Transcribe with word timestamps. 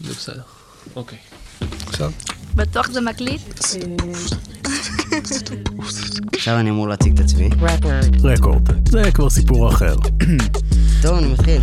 זה 0.00 0.14
בסדר. 0.14 0.42
אוקיי. 0.96 1.18
עכשיו? 1.86 2.10
בטוח 2.54 2.90
זה 2.90 3.00
מקליט? 3.00 3.40
עכשיו 6.34 6.58
אני 6.60 6.70
אמור 6.70 6.88
להציג 6.88 7.12
את 7.18 7.24
עצמי. 7.24 7.48
רקורד. 8.24 8.88
זה 8.88 9.10
כבר 9.14 9.30
סיפור 9.30 9.68
אחר. 9.68 9.94
טוב, 11.02 11.18
אני 11.18 11.32
מתחיל. 11.32 11.62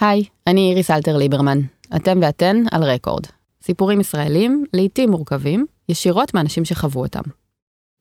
היי, 0.00 0.24
אני 0.46 0.70
איריס 0.70 0.90
אלתר 0.90 1.16
ליברמן. 1.16 1.58
אתם 1.96 2.18
ואתן 2.22 2.56
על 2.70 2.82
רקורד. 2.84 3.26
סיפורים 3.62 4.00
ישראלים, 4.00 4.64
לעיתים 4.72 5.10
מורכבים, 5.10 5.66
ישירות 5.88 6.34
מאנשים 6.34 6.64
שחוו 6.64 7.00
אותם. 7.00 7.22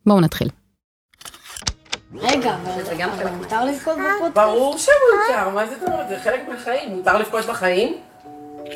בואו 0.06 0.22
נתחיל. 0.22 0.50
רגע, 2.16 2.58
אבל 2.64 2.84
זה 2.86 2.96
גם 3.00 3.10
חלק, 3.18 3.32
מותר 3.38 3.66
לבכות 3.66 3.94
בפודקאסט? 3.94 4.36
ברור 4.36 4.78
שמותר, 4.78 5.50
מה 5.50 5.66
זאת 5.68 5.84
אומרת? 5.88 6.10
זה 6.10 6.20
חלק 6.24 6.42
מהחיים. 6.50 6.96
מותר 6.98 7.18
לבכות 7.20 7.46
בחיים, 7.46 7.98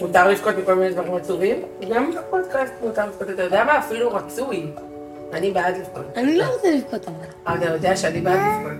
מותר 0.01 0.27
לבכות 0.27 0.55
מכל 0.57 0.75
מיני 0.75 0.91
דברים 0.91 1.15
עצובים, 1.15 1.61
גם 1.89 2.11
בפודקאסט 2.11 2.73
מותר 2.83 3.05
לבכות, 3.05 3.29
אתה 3.29 3.43
יודע 3.43 3.63
מה? 3.63 3.79
אפילו 3.79 4.09
רצוי. 4.13 4.65
אני 5.33 5.51
בעד 5.51 5.75
לבכות. 5.77 6.05
אני 6.15 6.37
לא 6.37 6.43
רוצה 6.53 6.67
לבכות 6.75 7.07
אבל. 7.07 7.55
אתה 7.57 7.73
יודע 7.73 7.97
שאני 7.97 8.21
בעד 8.21 8.39
לבכות. 8.39 8.71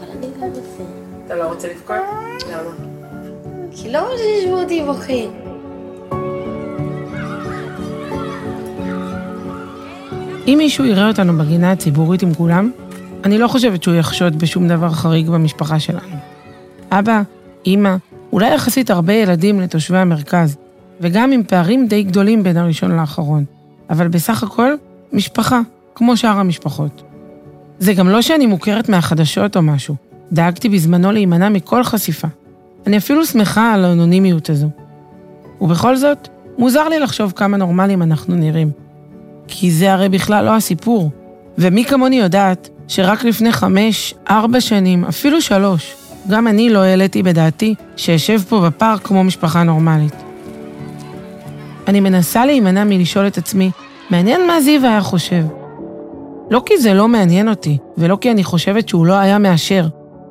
אבל 0.00 0.08
אני 0.18 0.26
גם 0.40 0.48
רוצה. 0.48 0.60
אתה 1.26 1.36
לא 1.36 1.44
רוצה 1.44 1.68
לבכות? 1.68 1.96
למה? 2.50 2.70
כי 3.76 3.92
לא 3.92 3.98
רוצה 3.98 4.22
לשמוע 4.38 4.62
אותי 4.62 4.82
בוכים. 4.86 5.30
אם 10.46 10.54
מישהו 10.58 10.84
יראה 10.84 11.08
אותנו 11.08 11.38
בגינה 11.38 11.72
הציבורית 11.72 12.22
עם 12.22 12.34
כולם, 12.34 12.70
אני 13.24 13.38
לא 13.38 13.48
חושבת 13.48 13.82
שהוא 13.82 13.94
יחשוד 13.94 14.38
בשום 14.38 14.68
דבר 14.68 14.90
חריג 14.90 15.30
במשפחה 15.30 15.80
שלנו. 15.80 16.16
אבא, 16.90 17.22
אימא, 17.66 17.96
אולי 18.32 18.54
יחסית 18.54 18.90
הרבה 18.90 19.12
ילדים 19.12 19.60
לתושבי 19.60 19.98
המרכז, 19.98 20.56
וגם 21.00 21.32
עם 21.32 21.42
פערים 21.42 21.86
די 21.86 22.02
גדולים 22.02 22.42
בין 22.42 22.56
הראשון 22.56 22.96
לאחרון. 22.96 23.44
אבל 23.90 24.08
בסך 24.08 24.42
הכל, 24.42 24.74
משפחה, 25.12 25.60
כמו 25.94 26.16
שאר 26.16 26.38
המשפחות. 26.38 27.02
זה 27.78 27.94
גם 27.94 28.08
לא 28.08 28.22
שאני 28.22 28.46
מוכרת 28.46 28.88
מהחדשות 28.88 29.56
או 29.56 29.62
משהו. 29.62 29.94
דאגתי 30.32 30.68
בזמנו 30.68 31.12
להימנע 31.12 31.48
מכל 31.48 31.84
חשיפה. 31.84 32.28
אני 32.86 32.96
אפילו 32.96 33.26
שמחה 33.26 33.74
על 33.74 33.84
האנונימיות 33.84 34.50
הזו. 34.50 34.68
ובכל 35.60 35.96
זאת, 35.96 36.28
מוזר 36.58 36.88
לי 36.88 36.98
לחשוב 36.98 37.32
כמה 37.36 37.56
נורמלים 37.56 38.02
אנחנו 38.02 38.34
נראים. 38.34 38.70
כי 39.48 39.70
זה 39.70 39.92
הרי 39.92 40.08
בכלל 40.08 40.44
לא 40.44 40.56
הסיפור. 40.56 41.10
ומי 41.58 41.84
כמוני 41.84 42.16
יודעת 42.16 42.68
שרק 42.88 43.24
לפני 43.24 43.52
חמש, 43.52 44.14
ארבע 44.30 44.60
שנים, 44.60 45.04
אפילו 45.04 45.40
שלוש, 45.40 45.94
גם 46.30 46.46
אני 46.46 46.70
לא 46.70 46.78
העליתי 46.78 47.22
בדעתי 47.22 47.74
שאשב 47.96 48.40
פה 48.48 48.60
בפארק 48.60 49.00
כמו 49.02 49.24
משפחה 49.24 49.62
נורמלית. 49.62 50.14
אני 51.88 52.00
מנסה 52.00 52.46
להימנע 52.46 52.84
מלשאול 52.84 53.26
את 53.26 53.38
עצמי, 53.38 53.70
מעניין 54.10 54.46
מה 54.46 54.60
זיו 54.60 54.84
היה 54.84 55.00
חושב. 55.00 55.44
לא 56.50 56.62
כי 56.66 56.78
זה 56.78 56.94
לא 56.94 57.08
מעניין 57.08 57.48
אותי, 57.48 57.78
ולא 57.98 58.18
כי 58.20 58.30
אני 58.30 58.44
חושבת 58.44 58.88
שהוא 58.88 59.06
לא 59.06 59.14
היה 59.14 59.38
מאשר. 59.38 59.86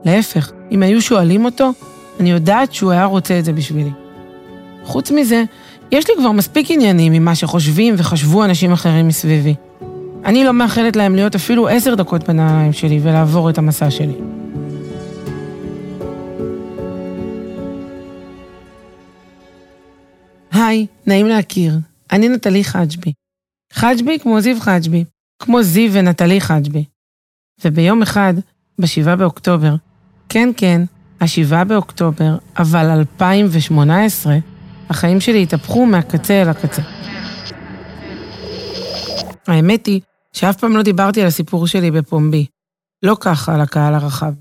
להפך, 0.06 0.52
אם 0.72 0.84
היו 0.84 1.02
שואלים 1.02 1.46
אותו, 1.46 1.72
אני 2.20 2.32
יודעת 2.32 2.74
שהוא 2.74 2.92
היה 2.92 3.06
רוצה 3.06 3.40
את 3.40 3.46
זה 3.46 3.54
בשבילי. 3.54 3.92
חוץ 4.84 5.12
מזה, 5.12 5.44
יש 5.92 6.10
לי 6.10 6.16
כבר 6.18 6.32
מספיק 6.32 6.72
עניינים 6.72 7.14
ממה 7.14 7.36
שחושבים 7.36 7.96
וחשבו 7.98 8.44
אנשים 8.44 8.72
אחרים 8.72 9.08
מסביבי. 9.08 9.56
אני 10.26 10.44
לא 10.44 10.54
מאחלת 10.54 10.96
להם 10.96 11.16
להיות 11.16 11.36
אפילו 11.36 11.68
עשר 11.68 11.96
דקות 11.96 12.28
בנעליים 12.28 12.74
שלי 12.74 13.00
ולעבור 13.04 13.50
את 13.50 13.58
המסע 13.58 13.92
שלי. 13.92 14.37
היי, 20.58 20.88
נעים 21.08 21.28
להכיר. 21.28 21.74
אני 22.12 22.30
נטלי 22.30 22.64
חג'בי. 22.64 23.14
חג'בי 23.74 24.20
כמו 24.20 24.42
זיו 24.42 24.60
חג'בי, 24.60 25.04
כמו 25.40 25.64
זיו 25.64 25.94
ונטלי 25.94 26.42
חג'בי. 26.42 26.86
וביום 27.66 28.02
אחד, 28.02 28.34
בשבעה 28.80 29.16
באוקטובר, 29.16 29.76
כן 30.30 30.50
כן, 30.58 30.82
השבעה 31.22 31.64
באוקטובר, 31.64 32.38
אבל 32.58 32.86
2018, 32.86 34.38
החיים 34.90 35.20
שלי 35.20 35.44
התהפכו 35.44 35.86
מהקצה 35.86 36.42
אל 36.42 36.50
הקצה. 36.50 36.82
האמת 39.48 39.86
היא 39.86 40.02
שאף 40.34 40.58
פעם 40.58 40.78
לא 40.78 40.82
דיברתי 40.82 41.22
על 41.22 41.28
הסיפור 41.28 41.68
שלי 41.68 41.92
בפומבי. 41.92 42.46
לא 43.04 43.18
ככה 43.20 43.56
על 43.56 43.62
הקהל 43.62 43.94
הרחב. 43.94 44.34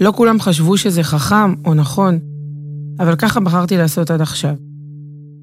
לא 0.00 0.12
כולם 0.16 0.40
חשבו 0.40 0.76
שזה 0.76 1.02
חכם 1.02 1.54
או 1.64 1.74
נכון, 1.74 2.18
אבל 2.98 3.16
ככה 3.16 3.40
בחרתי 3.40 3.76
לעשות 3.76 4.10
עד 4.10 4.20
עכשיו. 4.20 4.54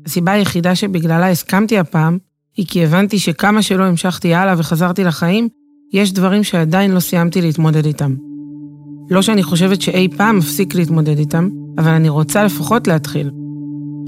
הסיבה 0.05 0.31
היחידה 0.31 0.75
שבגללה 0.75 1.29
הסכמתי 1.29 1.77
הפעם, 1.77 2.17
היא 2.57 2.65
כי 2.69 2.83
הבנתי 2.83 3.19
שכמה 3.19 3.61
שלא 3.61 3.83
המשכתי 3.83 4.33
הלאה 4.33 4.55
וחזרתי 4.57 5.03
לחיים, 5.03 5.47
יש 5.93 6.13
דברים 6.13 6.43
שעדיין 6.43 6.91
לא 6.91 6.99
סיימתי 6.99 7.41
להתמודד 7.41 7.85
איתם. 7.85 8.15
לא 9.09 9.21
שאני 9.21 9.43
חושבת 9.43 9.81
שאי 9.81 10.07
פעם 10.17 10.37
אפסיק 10.37 10.75
להתמודד 10.75 11.17
איתם, 11.17 11.49
אבל 11.77 11.91
אני 11.91 12.09
רוצה 12.09 12.43
לפחות 12.43 12.87
להתחיל. 12.87 13.31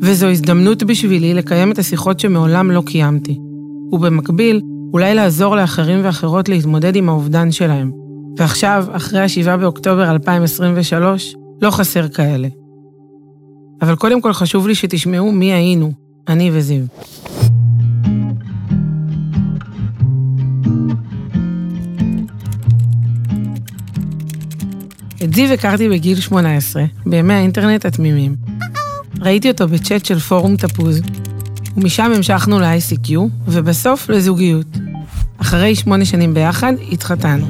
וזו 0.01 0.27
הזדמנות 0.27 0.83
בשבילי 0.83 1.33
לקיים 1.33 1.71
את 1.71 1.79
השיחות 1.79 2.19
שמעולם 2.19 2.71
לא 2.71 2.83
קיימתי. 2.85 3.39
ובמקביל, 3.91 4.61
אולי 4.93 5.15
לעזור 5.15 5.55
לאחרים 5.55 5.99
ואחרות 6.03 6.49
להתמודד 6.49 6.95
עם 6.95 7.09
האובדן 7.09 7.51
שלהם. 7.51 7.91
ועכשיו, 8.37 8.85
אחרי 8.91 9.19
ה-7 9.19 9.57
באוקטובר 9.57 10.11
2023, 10.11 11.35
לא 11.61 11.71
חסר 11.71 12.07
כאלה. 12.07 12.47
אבל 13.83 13.95
קודם 13.95 14.21
כל 14.21 14.33
חשוב 14.33 14.67
לי 14.67 14.75
שתשמעו 14.75 15.31
מי 15.31 15.53
היינו, 15.53 15.94
אני 16.27 16.49
וזיו. 16.53 16.83
את 25.23 25.33
זיו 25.33 25.53
הכרתי 25.53 25.89
בגיל 25.89 26.19
18, 26.19 26.83
בימי 27.05 27.33
האינטרנט 27.33 27.85
התמימים. 27.85 28.35
ראיתי 29.19 29.51
אותו 29.51 29.67
בצ'אט 29.67 30.05
של 30.05 30.19
פורום 30.19 30.57
תפוז, 30.57 31.01
ומשם 31.77 32.11
המשכנו 32.15 32.59
ל-ICQ, 32.59 33.11
ובסוף 33.47 34.09
לזוגיות. 34.09 34.77
אחרי 35.38 35.75
שמונה 35.75 36.05
שנים 36.05 36.33
ביחד, 36.33 36.73
התחתנו. 36.91 37.45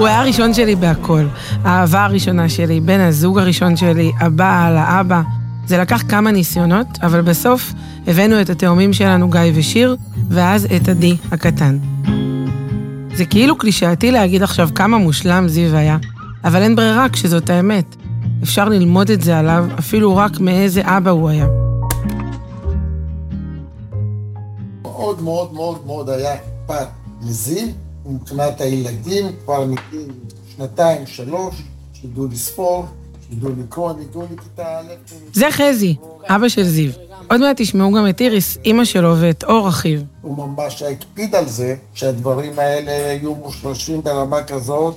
הוא 0.00 0.06
היה 0.06 0.20
הראשון 0.20 0.54
שלי 0.54 0.76
בהכל. 0.76 1.26
האהבה 1.64 2.04
הראשונה 2.04 2.48
שלי, 2.48 2.80
בן 2.80 3.00
הזוג 3.00 3.38
הראשון 3.38 3.76
שלי, 3.76 4.12
הבעל, 4.20 4.76
האבא. 4.76 5.22
זה 5.66 5.78
לקח 5.78 6.02
כמה 6.08 6.30
ניסיונות, 6.30 6.86
אבל 7.02 7.20
בסוף 7.20 7.72
הבאנו 8.06 8.40
את 8.40 8.50
התאומים 8.50 8.92
שלנו, 8.92 9.30
גיא 9.30 9.40
ושיר, 9.54 9.96
ואז 10.28 10.66
את 10.76 10.88
עדי 10.88 11.16
הקטן. 11.32 11.78
זה 13.14 13.24
כאילו 13.24 13.58
קלישאתי 13.58 14.10
להגיד 14.10 14.42
עכשיו 14.42 14.68
כמה 14.74 14.98
מושלם 14.98 15.48
זיו 15.48 15.76
היה, 15.76 15.96
אבל 16.44 16.62
אין 16.62 16.76
ברירה 16.76 17.08
כשזאת 17.08 17.50
האמת. 17.50 17.96
אפשר 18.42 18.68
ללמוד 18.68 19.10
את 19.10 19.20
זה 19.20 19.38
עליו 19.38 19.66
אפילו 19.78 20.16
רק 20.16 20.40
מאיזה 20.40 20.82
אבא 20.84 21.10
הוא 21.10 21.28
היה. 21.28 21.46
מאוד 24.82 25.22
מאוד 25.22 25.52
מאוד 25.52 25.86
מאוד 25.86 26.08
היה 26.08 26.34
אכפת 26.34 26.88
לזיו, 27.22 27.68
מבחינת 28.06 28.60
הילדים, 28.60 29.26
כבר 29.44 29.64
מגיל 29.64 30.12
שנתיים, 30.56 31.06
שלוש, 31.06 31.54
שידעו 31.92 32.26
לספור, 32.26 32.84
שידעו 33.28 33.50
לקרוא, 33.58 33.90
הם 33.90 34.00
הגיעו 34.00 34.24
לכיתה 34.32 34.78
א'. 34.78 34.84
זה 35.32 35.46
חזי, 35.50 35.96
אבא 36.24 36.48
של 36.48 36.64
זיו. 36.64 36.90
עוד 37.30 37.40
מעט 37.40 37.56
תשמעו 37.60 37.92
גם 37.92 38.08
את 38.08 38.20
איריס, 38.20 38.58
אימא 38.64 38.84
שלו, 38.84 39.14
ואת 39.20 39.44
אור 39.44 39.68
אחיו. 39.68 40.00
הוא 40.22 40.36
ממש 40.36 40.82
הקפיד 40.82 41.34
על 41.34 41.48
זה, 41.48 41.76
שהדברים 41.94 42.58
האלה 42.58 42.92
יהיו 42.92 43.34
מושרשים 43.34 44.02
ברמה 44.02 44.42
כזאת, 44.42 44.94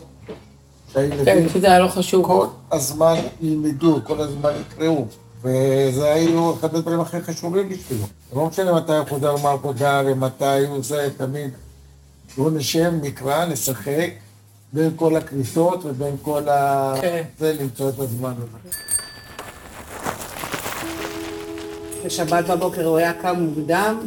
שהילדים 0.93 1.47
זה 1.61 1.67
היה 1.67 1.79
לא 1.79 1.87
חשוב. 1.87 2.25
כל 2.25 2.45
הזמן 2.71 3.15
ילמדו, 3.41 3.99
כל 4.03 4.21
הזמן 4.21 4.51
יקראו. 4.61 5.05
וזה 5.43 6.13
היו 6.13 6.53
אחד 6.53 6.75
הדברים 6.75 6.99
הכי 6.99 7.21
חשובים 7.21 7.69
בשבילו. 7.69 8.05
לא 8.35 8.45
משנה 8.45 8.73
מתי 8.73 8.97
הוא 8.97 9.05
חוזר 9.09 9.35
מהעבודה 9.43 10.01
ומתי 10.05 10.65
הוא 10.67 10.83
זה, 10.83 11.09
תמיד. 11.17 11.49
הוא 12.35 12.51
נשב, 12.51 12.91
נקרא, 13.01 13.45
נשחק, 13.45 14.09
בין 14.73 14.89
כל 14.95 15.15
הכניסות 15.15 15.85
ובין 15.85 16.15
כל 16.21 16.49
ה... 16.49 16.93
כן. 17.01 17.23
זה, 17.39 17.53
למצוא 17.61 17.89
את 17.89 17.99
הזמן 17.99 18.33
הזה. 18.37 18.77
בשבת 22.05 22.45
בבוקר 22.49 22.85
הוא 22.87 22.97
היה 22.97 23.13
קם 23.13 23.35
מוקדם, 23.39 23.99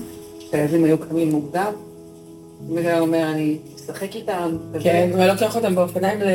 שהילדים 0.50 0.84
היו 0.84 0.98
קמים 0.98 1.30
מוקדם, 1.30 1.72
והיה 2.74 3.00
אומר, 3.00 3.30
אני 3.30 3.58
אשחק 3.76 4.14
איתם. 4.16 4.56
כן, 4.82 5.08
הוא 5.12 5.20
היה 5.20 5.32
לוקח 5.32 5.56
אותם 5.56 5.74
באופניים 5.74 6.20
ל- 6.20 6.26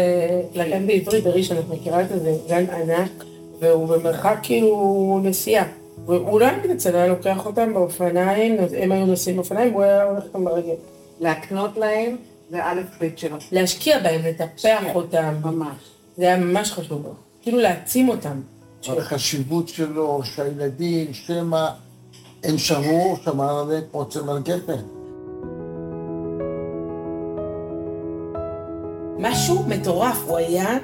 לגן 0.53 0.87
בעברית 0.87 1.23
בראשון, 1.23 1.57
את 1.57 1.69
מכירה 1.69 2.01
את 2.01 2.07
זה? 2.09 2.35
גן 2.47 2.65
ענק, 2.69 3.11
והוא 3.59 3.87
במרחק 3.87 4.37
כאילו 4.43 5.19
נסיעה. 5.23 5.65
הוא 6.05 6.15
הוא 6.15 6.39
לא 6.39 6.45
היה 6.45 6.57
מתנצל, 6.57 6.95
היה 6.95 7.07
לוקח 7.07 7.45
אותם 7.45 7.73
באופניים, 7.73 8.57
הם 8.77 8.91
היו 8.91 9.05
נוסעים 9.05 9.35
באופניים, 9.35 9.71
והוא 9.73 9.83
היה 9.83 10.03
הולך 10.03 10.23
איתם 10.23 10.45
ברגל. 10.45 10.73
להקנות 11.21 11.77
להם, 11.77 12.17
זה 12.49 12.63
א' 12.63 12.81
ב' 13.01 13.07
שלו. 13.15 13.37
להשקיע 13.51 13.99
בהם, 13.99 14.21
לטפח 14.25 14.83
אותם. 14.95 15.35
ממש. 15.43 15.75
זה 16.17 16.23
היה 16.23 16.37
ממש 16.37 16.71
חשוב 16.71 17.03
לו. 17.03 17.13
כאילו 17.41 17.59
להעצים 17.59 18.09
אותם. 18.09 18.41
החשיבות 18.87 19.69
שלו, 19.69 20.21
שהילדים, 20.23 21.13
שמא 21.13 21.67
הם 22.43 22.57
שמעו, 22.57 23.17
שמר 23.23 23.59
עליהם 23.59 23.83
כמו 23.91 24.05
צמר 24.05 24.39
גפן. 24.39 24.81
משהו 29.17 29.63
מטורף, 29.67 30.17
הוא 30.27 30.37
היה 30.37 30.77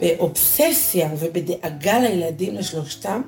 באובססיה 0.00 1.10
ובדאגה 1.18 1.98
לילדים 1.98 2.54
לשלושתם, 2.54 3.22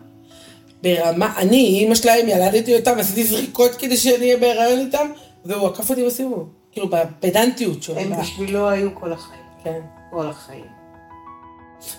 ברמה, 0.83 1.35
אני, 1.37 1.79
אימא 1.81 1.95
שלהם, 1.95 2.29
ילדתי 2.29 2.77
אותם, 2.77 2.99
עשיתי 2.99 3.25
זריקות 3.25 3.75
כדי 3.75 3.97
שאני 3.97 4.17
אהיה 4.17 4.37
בהיריון 4.37 4.79
איתם, 4.79 5.07
והוא 5.49 5.69
עקף 5.69 5.91
אותי 5.91 6.07
בסיבוב, 6.07 6.49
כאילו 6.73 6.89
בפדנטיות 6.89 7.83
שלו. 7.83 7.99
הם 7.99 8.21
בשבילו 8.21 8.69
היו 8.69 8.89
כל 8.95 9.13
החיים. 9.13 9.41
כן. 9.65 9.81
כל 10.11 10.27
החיים. 10.27 10.65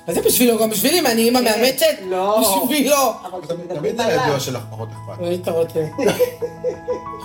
מה 0.07 0.13
זה 0.13 0.21
בשבילו? 0.21 0.59
גם 0.59 0.69
בשבילי, 0.69 1.01
מה, 1.01 1.11
אני 1.11 1.21
אימא 1.21 1.39
מאמצת? 1.41 1.85
לא. 2.05 2.41
בשבילו. 2.65 2.95
אבל 3.31 3.41
תמיד- 3.47 3.73
תמיד 3.79 4.01
היה 4.01 4.25
ידוע 4.25 4.39
שלך 4.39 4.63
פחות 4.71 4.89
אכפת. 4.89 5.23
היית 5.23 5.47
רוצה. 5.47 5.85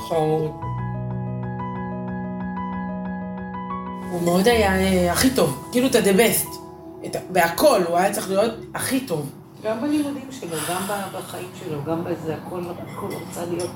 חמוד. 0.09 0.51
הוא 4.13 4.23
מאוד 4.23 4.49
היה 4.49 4.77
אה, 4.81 5.13
הכי 5.13 5.31
טוב, 5.31 5.69
כאילו 5.73 5.87
את 5.87 5.95
ה-the 5.95 6.17
best. 6.19 6.49
בהכל, 7.31 7.83
הוא 7.89 7.97
היה 7.97 8.13
צריך 8.13 8.29
להיות 8.31 8.53
הכי 8.75 9.01
טוב. 9.01 9.31
גם 9.65 9.81
בלימודים 9.83 10.29
שלו, 10.31 10.57
גם 10.71 10.83
בחיים 11.19 11.49
שלו, 11.61 11.79
גם 11.85 12.05
בזה, 12.05 12.35
הכל, 12.35 12.61
הכל 12.95 13.07
רצה 13.31 13.45
להיות 13.51 13.71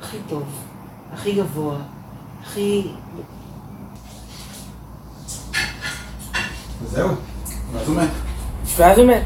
הכי 0.00 0.16
טוב, 0.28 0.42
הכי 1.12 1.32
גבוה, 1.32 1.76
הכי... 2.42 2.86
וזהו, 6.82 7.08
ואז 7.72 7.88
הוא 7.88 7.96
מת. 7.96 8.08
ואז 8.76 8.98
הוא 8.98 9.06
מת. 9.06 9.22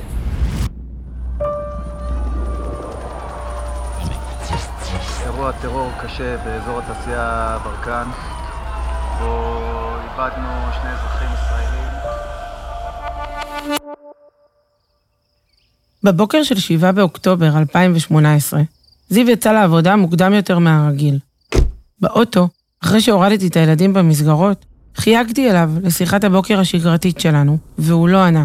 אירוע 5.25 5.52
טרור 5.52 5.90
קשה 6.02 6.36
באזור 6.44 6.78
התעשייה 6.78 7.58
ברקן, 7.64 8.08
בו 9.19 9.56
איבדנו 10.04 10.48
שני 10.72 10.90
אזרחים 10.90 11.28
ישראלים. 11.34 11.84
בבוקר 16.02 16.42
של 16.42 16.58
7 16.58 16.92
באוקטובר 16.92 17.58
2018, 17.58 18.60
זיו 19.08 19.30
יצא 19.30 19.52
לעבודה 19.52 19.96
מוקדם 19.96 20.32
יותר 20.32 20.58
מהרגיל. 20.58 21.19
באוטו, 22.04 22.48
אחרי 22.84 23.00
שהורדתי 23.00 23.46
את 23.46 23.56
הילדים 23.56 23.92
במסגרות, 23.92 24.64
חייגתי 24.96 25.50
אליו 25.50 25.70
לשיחת 25.82 26.24
הבוקר 26.24 26.60
השגרתית 26.60 27.20
שלנו, 27.20 27.58
והוא 27.78 28.08
לא 28.08 28.18
ענה. 28.24 28.44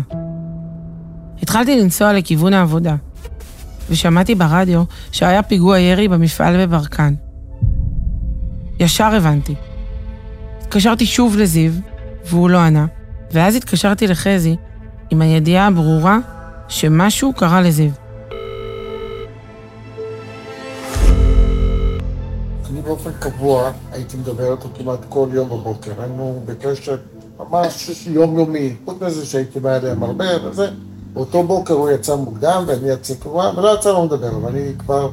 התחלתי 1.41 1.81
לנסוע 1.81 2.13
לכיוון 2.13 2.53
העבודה, 2.53 2.95
ושמעתי 3.89 4.35
ברדיו 4.35 4.83
שהיה 5.11 5.43
פיגוע 5.43 5.79
ירי 5.79 6.07
במפעל 6.07 6.65
בברקן. 6.65 7.13
ישר 8.79 9.15
הבנתי. 9.15 9.55
התקשרתי 10.61 11.05
שוב 11.05 11.37
לזיו, 11.37 11.71
והוא 12.25 12.49
לא 12.49 12.57
ענה, 12.57 12.85
ואז 13.33 13.55
התקשרתי 13.55 14.07
לחזי 14.07 14.55
עם 15.09 15.21
הידיעה 15.21 15.67
הברורה 15.67 16.17
שמשהו 16.67 17.33
קרה 17.33 17.61
לזיו. 17.61 17.91
באופן 22.89 23.11
קבוע 23.19 23.71
הייתי 23.91 24.17
מדבר 24.17 24.51
איתו 24.51 24.69
כמעט 24.77 24.99
כל 25.09 25.27
יום 25.33 25.49
בבוקר. 25.49 25.91
היינו 26.01 26.39
בקשר 26.45 26.97
ממש 27.39 28.07
יומיומי. 28.07 28.75
חוץ 28.85 29.01
מזה 29.01 29.25
שהייתי 29.25 29.59
בא 29.59 29.75
אליהם 29.75 30.03
הרבה 30.03 30.25
וזה. 30.43 30.69
באותו 31.13 31.43
בוקר 31.43 31.73
הוא 31.73 31.89
יצא 31.89 32.15
מוקדם 32.15 32.63
ואני 32.67 32.89
יצא 32.89 33.13
קבוע, 33.13 33.51
ולא 33.57 33.75
יצא 33.75 33.91
לו 33.91 34.05
לדבר, 34.05 34.35
אבל 34.35 34.49
אני 34.49 34.71
כבר 34.79 35.09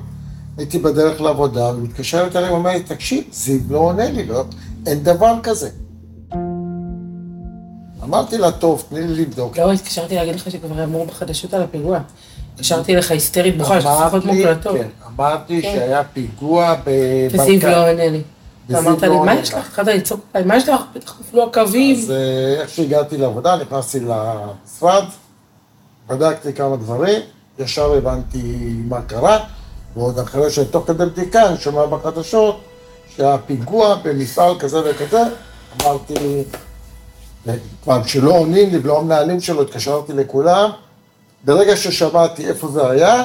הייתי 0.58 0.78
בדרך 0.78 1.20
לעבודה, 1.20 1.74
ומתקשרת 1.74 2.36
אליי 2.36 2.50
ואומר 2.50 2.70
לי, 2.70 2.82
תקשיב, 2.82 3.24
זיו 3.32 3.60
לא 3.68 3.78
עונה 3.78 4.10
לי, 4.10 4.26
לא, 4.26 4.44
אין 4.86 5.02
דבר 5.02 5.34
כזה. 5.42 5.68
אמרתי 8.02 8.38
לה, 8.38 8.52
טוב, 8.52 8.84
תני 8.88 9.00
לי 9.00 9.22
לבדוק. 9.22 9.58
לא, 9.58 9.72
התקשרתי 9.72 10.14
להגיד 10.14 10.34
לך 10.34 10.50
שכבר 10.50 10.84
אמרו 10.84 11.06
בחדשות 11.06 11.54
על 11.54 11.62
הפיגוע. 11.62 12.00
התקשרתי 12.56 12.94
אליך 12.94 13.10
היסטרית 13.10 13.58
בוכה, 13.58 13.78
יש 13.78 13.84
לך 13.84 13.90
שיחות 14.04 14.24
מוקלטות. 14.24 14.76
כן, 14.76 14.88
אמרתי 15.06 15.62
כן. 15.62 15.72
שהיה 15.72 16.04
פיגוע 16.04 16.74
בברקן. 16.74 17.42
וזיו 17.42 17.70
לא 17.70 17.90
עונה 17.90 18.08
לי. 18.08 18.22
ואמרת 18.68 19.02
לי, 19.02 19.08
מה 19.08 19.34
יש 19.34 19.48
לך?" 19.48 19.58
לך? 19.58 19.66
התחלת 19.66 19.88
לצעוק 19.88 20.20
עליי, 20.34 20.48
מה 20.48 20.56
יש 20.56 20.68
לך? 20.68 20.80
בטח 20.94 21.16
נפלו 21.20 21.44
הקווים. 21.44 21.96
אז 21.98 22.10
אה, 22.10 22.60
איך 22.60 22.68
שהגעתי 22.70 23.16
לעבודה, 23.16 23.56
נכנסתי 23.56 24.00
למשרד, 24.00 25.04
בדקתי 26.08 26.52
כמה 26.52 26.76
דברים, 26.76 27.22
ישר 27.58 27.92
הבנתי 27.92 28.76
מה 28.88 29.02
קרה, 29.02 29.38
ועוד 29.96 30.18
אחרי 30.18 30.50
שתוך 30.50 30.86
כדי 30.86 31.06
בדיקה 31.06 31.46
אני 31.48 31.56
שומע 31.56 31.86
בחדשות 31.86 32.60
שהפיגוע 33.16 33.94
במפעל 34.02 34.58
כזה 34.58 34.80
וכזה, 34.84 35.22
אמרתי, 35.82 36.14
כבר 37.82 38.04
כשלא 38.04 38.30
עונים 38.32 38.70
לי 38.70 38.78
ולא 38.78 38.98
המנהלים 38.98 39.40
שלו, 39.40 39.62
התקשרתי 39.62 40.12
לכולם, 40.12 40.70
ברגע 41.46 41.76
ששמעתי 41.76 42.48
איפה 42.48 42.68
זה 42.68 42.90
היה, 42.90 43.24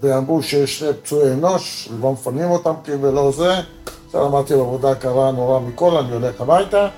ואמרו 0.00 0.42
שיש 0.42 0.82
פצועי 0.82 1.32
אנוש, 1.32 1.88
ולא 1.92 2.12
מפנים 2.12 2.50
אותם 2.50 2.72
כי 2.84 2.92
ולא 2.92 3.32
זה, 3.32 3.54
אז 4.08 4.14
אמרתי 4.14 4.54
לעבודה 4.54 4.94
קרה 4.94 5.32
נורא 5.32 5.60
מכל, 5.60 5.96
אני 5.96 6.12
הולך 6.12 6.40
הביתה. 6.40 6.88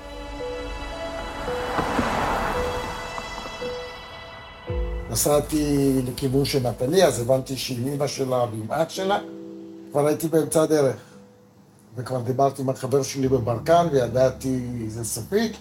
נסעתי 5.11 6.01
לכיוון 6.07 6.45
של 6.45 6.69
נטלי, 6.69 7.03
אז 7.03 7.19
הבנתי 7.19 7.57
שהיא 7.57 7.91
אימא 7.91 8.07
שלה 8.07 8.37
ועם 8.37 8.65
אח 8.69 8.89
שלה, 8.89 9.19
כבר 9.91 10.07
הייתי 10.07 10.27
באמצע 10.27 10.61
הדרך. 10.61 10.95
וכבר 11.95 12.21
דיברתי 12.21 12.61
עם 12.61 12.69
החבר 12.69 13.03
שלי 13.03 13.27
בברקן, 13.27 13.87
וידעתי 13.91 14.59
זה 14.87 15.03
סופי, 15.03 15.51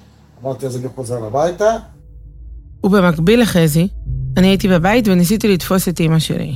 אמרתי 0.42 0.66
אז 0.66 0.76
אני 0.76 0.88
חוזר 0.94 1.24
הביתה. 1.24 1.76
ובמקביל 2.84 3.42
לחזי, 3.42 3.88
אני 4.38 4.48
הייתי 4.48 4.68
בבית 4.68 5.08
וניסיתי 5.08 5.48
לתפוס 5.48 5.88
את 5.88 6.00
אימא 6.00 6.18
שלי. 6.18 6.54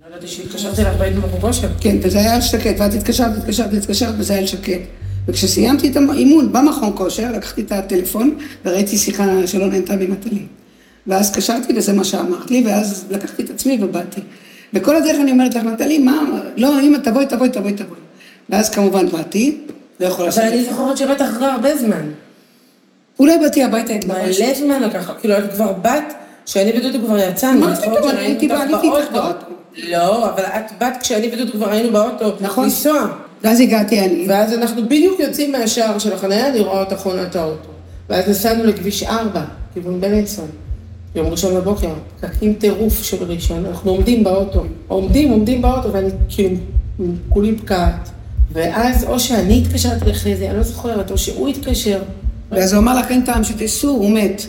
לא 0.00 0.06
ידעתי 0.08 0.26
שהתקשרתי 0.26 0.80
אליו 0.80 0.92
והייתי 0.98 1.20
במחוקושר. 1.20 1.68
כן, 1.80 1.96
וזה 2.02 2.18
היה 2.18 2.42
שקט, 2.42 2.74
ואז 2.78 2.94
התקשרת, 2.94 3.36
התקשרת, 3.38 3.72
התקשרת, 3.72 4.14
וזה 4.18 4.34
היה 4.34 4.46
שקט. 4.46 4.80
וכשסיימתי 5.28 5.90
את 5.90 5.96
האימון 5.96 6.52
במכון 6.52 6.92
כושר, 6.94 7.32
לקחתי 7.32 7.60
את 7.60 7.72
הטלפון 7.72 8.38
וראיתי 8.64 8.98
שיחה 8.98 9.46
שלא 9.46 9.66
נהנתה 9.66 9.96
מנטלי. 9.96 10.46
ואז 11.06 11.28
התקשרתי 11.28 11.72
וזה 11.76 11.92
מה 11.92 12.04
שאמרת 12.04 12.50
לי, 12.50 12.62
ואז 12.66 13.04
לקחתי 13.10 13.42
את 13.42 13.50
עצמי 13.50 13.78
ובאתי. 13.82 14.20
וכל 14.74 14.96
הדרך 14.96 15.16
אני 15.20 15.30
אומרת 15.30 15.54
לך, 15.54 15.64
נטלי, 15.64 15.98
מה, 15.98 16.22
לא, 16.56 16.80
אמא, 16.80 16.98
תבואי, 16.98 17.26
תבואי, 17.26 17.50
תבואי, 17.50 17.72
תבואי. 17.72 18.00
ואז 18.50 18.70
כמובן 18.70 19.08
באתי, 19.08 19.58
לא 20.00 20.06
יכולה 20.06 20.28
אבל 20.28 20.42
אני. 20.42 20.64
זוכרת 20.64 20.96
שבאת 20.96 21.22
אחרי 21.22 21.46
הרבה 21.46 21.76
זמן. 21.76 22.02
אולי 23.20 23.38
באתי 23.38 23.64
הביתה, 23.64 23.92
התלבשתי. 23.92 24.44
מלא 24.44 24.54
זמן 24.54 24.82
לקח, 24.82 25.10
כאילו 25.20 25.38
את 25.38 25.52
כבר 25.52 25.72
בת, 25.72 26.14
שאני 26.46 26.72
ודודו 26.78 27.06
כבר 27.06 27.18
יצאנו. 27.18 27.60
מה 27.60 27.76
פתאום, 27.76 28.10
הייתי 28.16 28.46
אותך 28.46 28.54
באה, 28.54 28.62
עליתי 28.62 28.86
איתך 28.86 29.12
באוטו. 29.12 29.46
לא, 29.88 30.30
אבל 30.30 30.42
את 30.42 30.72
בת 30.80 30.96
כשאני 31.00 31.30
ודודו 31.32 31.52
כבר 31.52 31.70
היינו 31.70 31.92
באוטו. 31.92 32.32
נכון. 32.40 32.64
לנסוע. 32.64 33.06
ואז 33.42 33.60
הגעתי 33.60 34.00
אני. 34.00 34.26
ואז 34.28 34.54
אנחנו 34.54 34.84
בדיוק 34.84 35.20
יוצאים 35.20 35.52
מהשער 35.52 35.98
של 35.98 36.12
החניה, 36.12 36.48
אני 36.48 36.60
רואה 36.60 36.80
אותך 36.80 37.06
עונה 37.06 37.22
את 37.22 37.36
האוטו. 37.36 37.68
ואז 38.08 38.28
נסענו 38.28 38.64
לכביש 38.64 39.02
4, 39.02 39.44
כיוון 39.74 40.00
בלינסון. 40.00 40.48
יום 41.14 41.26
ראשון 41.26 41.54
בבוקר, 41.54 41.88
פקקים 42.20 42.54
טירוף 42.54 43.02
של 43.02 43.24
ראשון, 43.24 43.66
אנחנו 43.66 43.90
עומדים 43.90 44.24
באוטו. 44.24 44.64
עומדים, 44.88 45.30
עומדים 45.30 45.62
באוטו, 45.62 45.92
ואני 45.92 46.08
כאילו, 46.28 46.56
כולי 47.28 47.56
פקעת. 47.56 48.10
ואז 48.52 49.04
או 49.04 49.20
שאני 49.20 49.62
התקשרתי 49.66 50.04
לחזי, 50.04 50.48
אני 50.48 50.56
לא 50.56 50.62
זוכרת, 50.62 51.10
או 51.10 51.18
שהוא 51.18 51.48
התקשר. 51.48 52.02
ואז 52.50 52.72
הוא 52.72 52.82
אמר 52.82 52.98
לך, 52.98 53.10
אין 53.10 53.20
טעם 53.20 53.44
שתיסעו, 53.44 53.90
הוא 53.90 54.10
מת. 54.10 54.42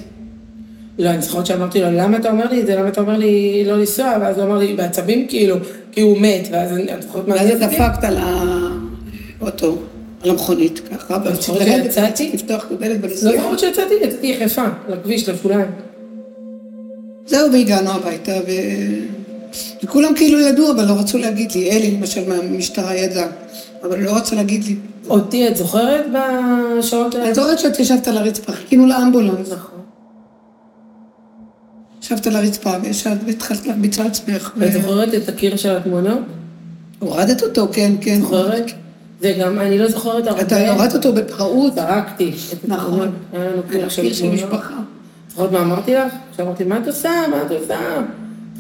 לא, 1.00 1.10
אני 1.10 1.22
זוכרת 1.22 1.46
שאמרתי 1.46 1.81
לו, 1.81 1.91
למה 1.91 2.17
אתה 2.17 2.31
אומר 2.31 2.50
לי 2.50 2.62
את 2.62 2.67
זה? 2.67 2.75
למה 2.75 2.88
אתה 2.88 3.01
אומר 3.01 3.17
לי 3.17 3.63
לא 3.65 3.77
לנסוע? 3.77 4.17
ואז 4.22 4.38
הוא 4.38 4.46
אמר 4.46 4.58
לי, 4.58 4.74
בעצבים 4.74 5.27
כאילו, 5.27 5.55
כי 5.91 6.01
הוא 6.01 6.17
מת, 6.17 6.48
ואז 6.51 6.72
אני 6.72 6.88
זוכרת 7.01 7.27
מה 7.27 7.36
ואז? 7.36 7.60
דפקת 7.60 8.03
על 8.03 8.17
האוטו, 9.41 9.77
על 10.24 10.29
המכונית, 10.29 10.79
ככה, 10.79 11.17
ורציתי 11.25 11.60
שיצאתי? 11.84 12.31
לפתוח 12.34 12.65
את 12.65 12.72
הדלת 12.72 13.03
לא 13.03 13.08
ולסגור. 13.08 13.31
זוכרת 13.31 13.60
שיצאתי, 13.60 13.93
יצאתי 14.01 14.27
יחפה, 14.27 14.65
לכביש, 14.89 15.29
לשוליים. 15.29 15.65
זהו, 17.25 17.53
והגענו 17.53 17.89
הביתה, 17.91 18.39
ו... 18.48 18.51
וכולם 19.84 20.15
כאילו 20.15 20.39
ידעו, 20.39 20.72
אבל 20.72 20.86
לא 20.86 20.93
רצו 20.93 21.17
להגיד 21.17 21.51
לי. 21.51 21.72
אלי, 21.72 21.91
למשל, 21.91 22.29
מהמשטרה 22.29 22.96
ידע, 22.96 23.27
אבל 23.84 24.00
לא 24.00 24.18
רצה 24.18 24.36
להגיד 24.36 24.64
לי. 24.64 24.76
אותי 25.10 25.48
את 25.48 25.58
זוכרת 25.58 26.06
בשעות 26.80 27.16
האלה? 27.16 27.26
אני 27.26 27.34
זוכרת 27.34 27.60
שאת 27.60 27.80
ישבת 27.80 28.08
על 28.08 28.18
הרצפה, 28.18 28.52
חיכינו 28.52 28.88
לאמבולנס. 28.88 29.52
נכון. 29.52 29.80
ישבת 32.02 32.28
על 32.28 32.36
הרצפה 32.36 32.72
וישבת 32.84 33.18
והתחלת 33.26 33.68
להרביץ 33.68 34.00
על 34.00 34.08
עצמך. 34.08 34.52
ו- 34.58 34.66
את 34.66 34.72
זוכרת 34.74 35.14
את 35.14 35.30
הקיר 35.30 35.56
של 35.58 35.76
התמונות? 35.78 36.20
הורדת 37.00 37.44
אותו, 37.44 37.68
כן, 37.72 37.92
כן. 38.02 38.22
זוכרת? 38.22 38.72
זה 39.22 39.36
גם, 39.40 39.60
אני 39.60 39.78
לא 39.78 39.88
זוכרת 39.88 40.28
הרבה. 40.28 40.42
אתה 40.42 40.72
הורדת 40.72 40.94
אותו 40.94 41.14
בפראות. 41.14 41.76
זרקתי 41.76 42.32
נכון. 42.68 43.12
היה 43.34 43.50
לנו 43.52 43.62
קיר 43.70 43.90
של. 43.90 44.30
משפחה. 44.34 44.74
זוכרת 45.30 45.52
מה 45.52 45.62
אמרתי 45.62 45.94
לך? 45.96 46.14
שאמרתי, 46.38 46.64
מה 46.64 46.78
את 46.78 46.88
עושה? 46.88 47.10
מה 47.32 47.42
את 47.46 47.52
עושה? 47.52 47.80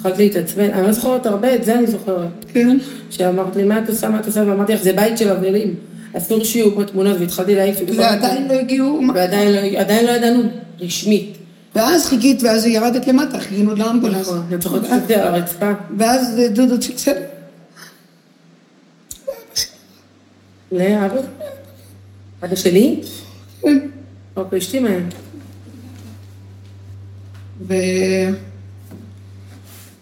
התחלת 0.01 0.17
להתעצבן, 0.17 0.69
אני 0.71 0.87
לא 0.87 0.91
זוכרת 0.91 1.25
הרבה, 1.25 1.55
את 1.55 1.63
זה 1.63 1.75
אני 1.79 1.87
זוכרת. 1.87 2.45
כן. 2.53 2.77
שאמרת 3.09 3.55
לי, 3.55 3.63
מה 3.63 3.79
את 3.79 3.89
עושה? 3.89 4.09
מה 4.09 4.19
את 4.19 4.25
עושה? 4.25 4.43
ואמרתי 4.47 4.73
לך, 4.73 4.83
זה 4.83 4.93
בית 4.93 5.17
של 5.17 5.29
אבלים. 5.29 5.75
אסור 6.17 6.43
שיהיו 6.43 6.75
פה 6.75 6.83
תמונות, 6.85 7.17
והתחלתי 7.19 7.55
להעיף. 7.55 7.77
ועדיין 7.97 8.47
לא 8.47 8.53
הגיעו... 8.53 9.01
ועדיין 9.15 9.53
לא, 10.05 10.11
לא 10.11 10.17
ידענו 10.17 10.43
רשמית. 10.79 11.37
ואז 11.75 12.05
חיכית, 12.05 12.43
ואז 12.43 12.65
ירדת 12.65 13.07
למטה, 13.07 13.39
חיכינו 13.39 13.75
לאמבולנס. 13.75 14.21
נכון, 14.21 14.45
אני 14.51 14.61
זוכרת 14.61 14.85
שזה 14.85 15.27
על 15.27 15.35
הרצפה. 15.35 15.71
ואז 15.97 16.41
דודו 16.53 16.79
צלצל. 16.79 17.13
לאבא? 20.71 21.21
אבא 22.43 22.55
שלי? 22.55 22.99
כן. 23.61 23.79
אוקיי, 24.35 24.59
אשתי 24.59 24.79
מהם. 24.79 25.09
ו... 27.67 27.73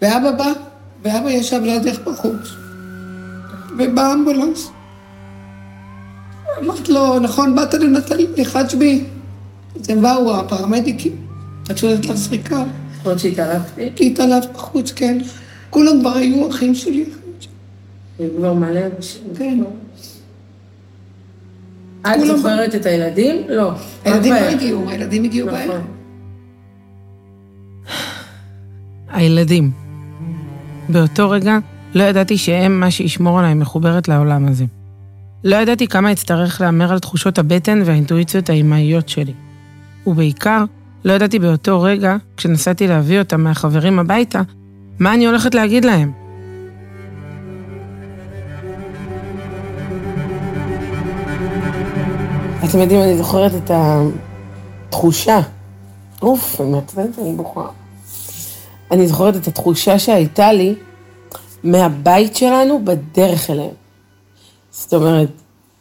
ואבא 0.02 0.32
בא, 0.32 0.52
ואבא 1.02 1.30
ישב 1.30 1.60
לידך 1.62 1.98
בחוץ. 1.98 2.54
ובאמבולנס. 3.78 4.70
אמרת 6.62 6.88
לו, 6.88 7.18
נכון, 7.18 7.56
באת 7.56 7.74
לנטלי, 7.74 8.26
לחץ 8.36 8.74
בי. 8.74 9.04
אז 9.80 9.90
הם 9.90 10.02
באו, 10.02 10.36
הפרמדיקים, 10.36 11.12
רצו 11.70 11.88
לתת 11.88 12.06
לך 12.06 12.14
זריקה. 12.14 12.64
עוד 13.02 13.18
שהתעלפתי? 13.18 13.90
כי 13.96 14.06
התעלפת 14.06 14.52
בחוץ, 14.52 14.92
כן. 14.92 15.18
כולם 15.70 16.00
כבר 16.00 16.16
היו 16.16 16.50
אחים 16.50 16.74
שלי. 16.74 17.04
כבר 18.36 18.54
מלא 18.54 18.80
אנשים. 18.96 19.22
כן. 19.38 19.58
את 22.06 22.26
זוכרת 22.26 22.74
את 22.74 22.86
הילדים? 22.86 23.36
לא. 23.48 23.72
הילדים 24.04 24.32
לא. 24.32 24.38
הגיעו, 24.38 24.88
הילדים 24.90 25.24
הגיעו 25.24 25.48
נכון. 25.48 25.68
בערב. 25.68 25.82
הילדים. 29.08 29.79
באותו 30.90 31.30
רגע 31.30 31.58
לא 31.94 32.02
ידעתי 32.02 32.38
שהם 32.38 32.80
מה 32.80 32.90
שישמור 32.90 33.38
עליי 33.38 33.54
מחוברת 33.54 34.08
לעולם 34.08 34.48
הזה. 34.48 34.64
לא 35.44 35.56
ידעתי 35.56 35.86
כמה 35.86 36.12
אצטרך 36.12 36.60
להמר 36.60 36.92
על 36.92 36.98
תחושות 36.98 37.38
הבטן 37.38 37.82
והאינטואיציות 37.84 38.50
האימהיות 38.50 39.08
שלי. 39.08 39.32
ובעיקר, 40.06 40.64
לא 41.04 41.12
ידעתי 41.12 41.38
באותו 41.38 41.82
רגע, 41.82 42.16
כשנסעתי 42.36 42.86
להביא 42.86 43.18
אותם 43.18 43.40
מהחברים 43.40 43.98
הביתה, 43.98 44.42
מה 44.98 45.14
אני 45.14 45.26
הולכת 45.26 45.54
להגיד 45.54 45.84
להם. 45.84 46.12
אתם 52.64 52.78
יודעים, 52.78 53.02
אני 53.02 53.16
זוכרת 53.16 53.52
את 53.54 53.70
התחושה. 53.74 55.40
אוף, 56.22 56.60
אני 56.60 56.70
מעצבנת, 56.70 57.18
אני 57.18 57.32
בוכה. 57.36 57.79
אני 58.90 59.08
זוכרת 59.08 59.36
את 59.36 59.48
התחושה 59.48 59.98
שהייתה 59.98 60.52
לי 60.52 60.74
מהבית 61.64 62.36
שלנו 62.36 62.84
בדרך 62.84 63.50
אליהם. 63.50 63.74
זאת 64.70 64.94
אומרת, 64.94 65.28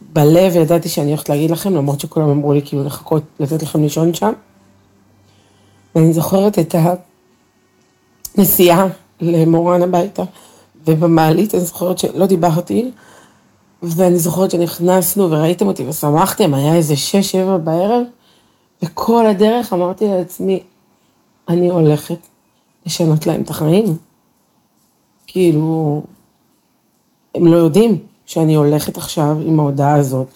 בלב 0.02 0.56
ידעתי 0.56 0.90
שאני 0.90 1.08
הולכת 1.08 1.30
להגיד 1.30 1.52
לכם, 1.52 1.76
למרות 1.76 2.00
שכולם 2.00 2.30
אמרו 2.30 2.54
לי 2.54 2.62
כאילו 2.66 2.84
לחכות, 2.84 3.24
לתת 3.40 3.64
לכם 3.64 3.82
לישון 3.82 4.14
שם. 4.14 4.34
ואני 5.96 6.14
זוכרת 6.14 6.60
את 6.60 6.76
הנסיעה 8.38 8.88
למורן 9.22 9.82
הביתה, 9.82 10.24
ובמעלית 10.88 11.56
אני 11.56 11.62
זוכרת 11.62 11.98
שלא 11.98 12.26
דיברתי, 12.26 12.92
ואני 13.84 14.20
זוכרת 14.20 14.52
שנכנסנו 14.52 15.32
וראיתם 15.32 15.68
אותי 15.68 15.88
ושמחתם, 15.88 16.54
היה 16.54 16.76
איזה 16.76 16.96
שש, 16.96 17.32
שבע 17.32 17.58
בערב, 17.58 18.04
וכל 18.84 19.26
הדרך 19.26 19.74
אמרתי 19.74 20.08
לעצמי, 20.08 20.64
אני 21.50 21.70
הולכת 21.70 22.18
לשנות 22.90 23.28
להם 23.28 23.42
את 23.42 23.50
החיים. 23.50 23.98
כאילו, 25.28 26.02
הם 27.36 27.48
לא 27.48 27.58
יודעים 27.58 27.98
שאני 28.26 28.56
הולכת 28.56 28.98
עכשיו 28.98 29.38
עם 29.46 29.60
ההודעה 29.60 29.96
הזאת. 29.96 30.28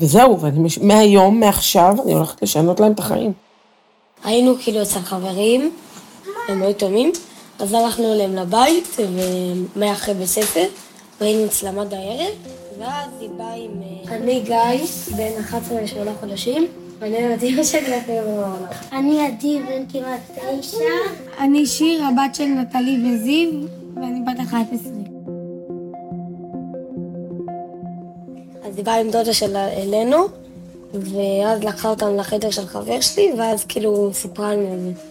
וזהו, 0.00 0.40
ואני, 0.40 0.58
מש- 0.58 0.78
מהיום, 0.78 1.40
מעכשיו, 1.40 1.94
אני 2.04 2.12
הולכת 2.12 2.42
לשנות 2.42 2.80
להם 2.80 2.92
את 2.92 2.98
החיים. 2.98 3.32
היינו 4.24 4.54
כאילו 4.62 4.82
אצל 4.82 5.00
חברים, 5.00 5.70
הם 6.48 6.62
היו 6.62 6.70
יתומים, 6.70 7.12
אז 7.58 7.72
הלכנו 7.72 8.12
אליהם 8.12 8.36
לבית, 8.36 8.96
ומאחרי 9.76 10.14
בית 10.14 10.26
ספר, 10.26 10.64
והיינו 11.20 11.44
אצלם 11.44 11.78
עד 11.78 11.94
הערב, 11.94 12.34
ואז 12.78 13.10
היא 13.20 13.30
באה 13.36 13.54
עם... 13.54 13.70
אה, 14.08 14.16
אני 14.16 14.40
גיא, 14.40 14.86
בן 15.16 15.40
11 15.40 15.78
ושמונה 15.84 16.10
חודשים, 16.20 16.66
אני 18.92 19.26
עדי, 19.26 19.60
בן 19.68 19.82
כמעט 19.92 20.20
תשע. 20.60 20.78
אני 21.38 21.66
שיר, 21.66 22.04
הבת 22.04 22.34
של 22.34 22.44
נטלי 22.44 22.98
וזיו, 23.04 23.50
ואני 23.96 24.20
בת 24.20 24.40
11. 24.48 24.92
אז 28.64 28.76
היא 28.76 28.84
באה 28.84 29.00
עם 29.00 29.10
דודה 29.10 29.34
שלה 29.34 29.68
אלינו, 29.68 30.16
ואז 30.94 31.64
לקחה 31.64 31.88
אותנו 31.88 32.16
לחדר 32.16 32.50
של 32.50 32.66
חבר 32.66 33.00
שלי, 33.00 33.32
ואז 33.38 33.64
כאילו 33.64 34.10
סיפרה 34.12 34.54
לנו 34.54 34.90
את 34.90 34.96
זה. 34.96 35.02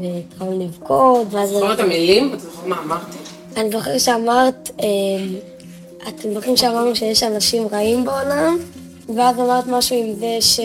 והתחלנו 0.00 0.64
לבכות, 0.64 1.26
ואז... 1.30 1.50
זוכרת 1.50 1.80
את 1.80 1.84
המילים? 1.84 2.34
את 2.34 2.40
זוכרת 2.40 2.66
מה 2.66 2.82
אמרתי? 2.82 3.18
אני 3.56 3.70
זוכרת 3.70 4.00
שאמרת, 4.00 4.70
אה, 4.80 4.86
אתם 6.08 6.34
זוכרים 6.34 6.56
שאמרנו 6.56 6.96
שיש 6.96 7.22
אנשים 7.22 7.66
רעים 7.72 8.04
בעולם? 8.04 8.58
ואז 9.16 9.38
אמרת 9.38 9.66
משהו 9.66 9.96
עם 9.96 10.14
זה 10.14 10.36
ש... 10.40 10.60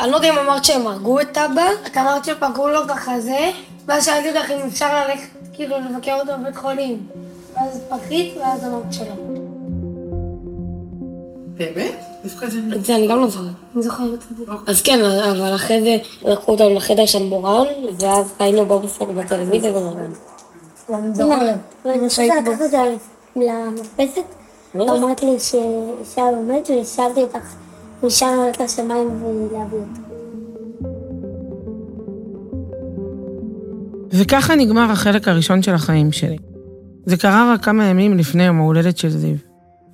אני 0.00 0.10
לא 0.10 0.16
יודע 0.16 0.28
אם 0.28 0.38
אמרת 0.38 0.64
שהם 0.64 0.86
הרגו 0.86 1.20
את 1.20 1.38
אבא. 1.38 1.68
את 1.86 1.96
אמרת 1.96 2.24
שפגעו 2.24 2.68
לו 2.68 2.80
בחזה, 2.86 3.50
ואז 3.86 4.04
שאלתי 4.04 4.28
אותך 4.28 4.50
אם 4.50 4.66
אפשר 4.66 4.86
ללכת 5.06 5.28
כאילו 5.52 5.76
לבקר 5.78 6.14
אותו 6.20 6.32
בבית 6.40 6.56
חולים. 6.56 7.06
ואז 7.54 7.80
פחית, 7.88 8.36
ואז 8.36 8.64
אמרת 8.64 8.92
שלא. 8.92 9.14
באמת? 11.56 11.92
את 12.76 12.84
זה 12.84 12.96
אני 12.96 13.06
גם 13.08 13.20
לא 13.20 13.28
זוכרת. 13.28 13.46
אני 13.74 13.82
זוכרת 13.82 14.18
את 14.32 14.36
זה. 14.36 14.44
אז 14.66 14.82
כן, 14.82 15.04
אבל 15.04 15.54
אחרי 15.54 15.80
זה 15.80 15.96
לקחו 16.30 16.52
אותנו 16.52 16.74
לחדר 16.74 17.06
של 17.06 17.22
מורן, 17.22 17.66
ואז 18.00 18.32
היינו 18.38 18.66
בבופור 18.66 19.06
בטלוויזיה 19.06 19.76
ונרגענו. 19.76 20.14
אני 20.94 21.14
זוכרת. 21.14 21.56
ואני 21.84 22.08
חושבת 22.08 22.26
לקחת 22.46 22.60
אותה 22.60 22.82
למרפסת, 23.36 24.24
ואמרת 24.74 25.22
לי 25.22 25.38
שאישה 25.40 26.30
לומדת, 26.30 26.70
והשארתי 26.70 27.22
אותך 27.22 27.54
משם 28.02 28.26
לעלות 28.26 28.60
לשמיים 28.60 29.22
ולהביא 29.22 29.78
אותה. 29.78 30.00
וככה 34.12 34.54
נגמר 34.54 34.90
החלק 34.90 35.28
הראשון 35.28 35.62
של 35.62 35.74
החיים 35.74 36.12
שלי. 36.12 36.36
זה 37.06 37.16
קרה 37.16 37.52
רק 37.54 37.64
כמה 37.64 37.84
ימים 37.84 38.18
לפני 38.18 38.42
יום 38.42 38.58
ההולדת 38.58 38.98
של 38.98 39.10
זיו. 39.10 39.36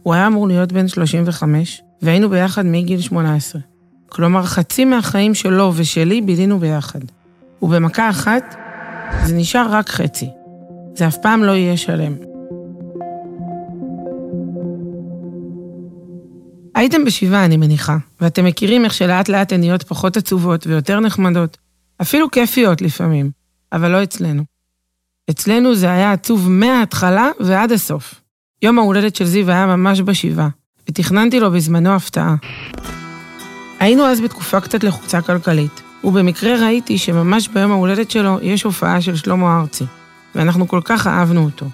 הוא 0.03 0.15
היה 0.15 0.27
אמור 0.27 0.49
להיות 0.49 0.73
בן 0.73 0.89
35, 0.89 1.83
והיינו 2.03 2.29
ביחד 2.29 2.67
מגיל 2.67 3.01
18. 3.01 3.61
כלומר, 4.09 4.43
חצי 4.43 4.85
מהחיים 4.85 5.35
שלו 5.35 5.73
ושלי 5.75 6.21
בילינו 6.21 6.59
ביחד. 6.59 7.01
ובמכה 7.63 8.11
אחת, 8.11 8.57
זה 9.25 9.37
נשאר 9.37 9.67
רק 9.71 9.89
חצי. 9.89 10.29
זה 10.95 11.07
אף 11.07 11.17
פעם 11.17 11.45
לא 11.45 11.53
יהיה 11.53 11.77
שלם. 11.77 12.34
הייתם 16.75 17.05
בשבעה, 17.05 17.45
אני 17.45 17.57
מניחה, 17.57 17.97
ואתם 18.21 18.45
מכירים 18.45 18.85
איך 18.85 18.95
שלאט 18.95 19.29
לאט 19.29 19.53
הן 19.53 19.61
נהיות 19.61 19.83
פחות 19.83 20.17
עצובות 20.17 20.67
ויותר 20.67 21.01
נחמדות, 21.01 21.57
אפילו 22.03 22.31
כיפיות 22.31 22.83
לפעמים, 22.83 23.31
אבל 23.73 23.91
לא 23.91 24.03
אצלנו. 24.03 24.43
אצלנו 25.31 25.75
זה 25.75 25.91
היה 25.91 26.13
עצוב 26.13 26.51
מההתחלה 26.51 27.31
ועד 27.41 27.73
הסוף. 27.73 28.15
יום 28.63 28.79
ההולדת 28.79 29.17
של 29.17 29.25
זיו 29.25 29.51
היה 29.51 29.67
ממש 29.67 30.01
בשבעה, 30.01 30.49
ותכננתי 30.89 31.41
לו 31.41 31.51
בזמנו 31.51 31.91
הפתעה. 31.91 32.35
היינו 33.81 34.05
אז 34.07 34.21
בתקופה 34.21 34.61
קצת 34.61 34.85
לחוצה 34.85 35.23
כלכלית, 35.23 35.83
ובמקרה 36.05 36.67
ראיתי 36.67 36.99
שממש 36.99 37.49
ביום 37.49 37.73
ההולדת 37.73 38.11
שלו 38.11 38.39
יש 38.43 38.63
הופעה 38.63 39.01
של 39.01 39.17
שלמה 39.17 39.61
ארצי, 39.61 39.85
ואנחנו 40.35 40.69
כל 40.69 40.81
כך 40.85 41.07
אהבנו 41.07 41.45
אותו. 41.45 41.67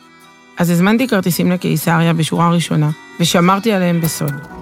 אז 0.59 0.71
הזמנתי 0.71 1.09
כרטיסים 1.09 1.51
לקיסריה 1.53 2.13
בשורה 2.13 2.51
ראשונה, 2.51 2.91
ושמרתי 3.21 3.73
עליהם 3.73 4.01
בסוד. 4.01 4.60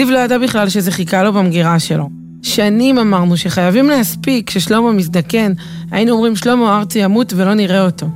זיו 0.00 0.10
לא 0.10 0.18
ידע 0.18 0.38
בכלל 0.38 0.68
שזה 0.68 0.92
חיכה 0.92 1.22
לו 1.22 1.32
במגירה 1.32 1.78
שלו. 1.78 2.08
שנים 2.42 2.98
אמרנו 2.98 3.36
שחייבים 3.36 3.88
להספיק, 3.88 4.46
כששלמה 4.46 4.92
מזדקן, 4.92 5.52
היינו 5.90 6.12
אומרים 6.12 6.36
שלמה 6.36 6.78
ארצי 6.78 6.98
ימות 6.98 7.32
ולא 7.36 7.54
נראה 7.54 7.84
אותו. 7.84 8.06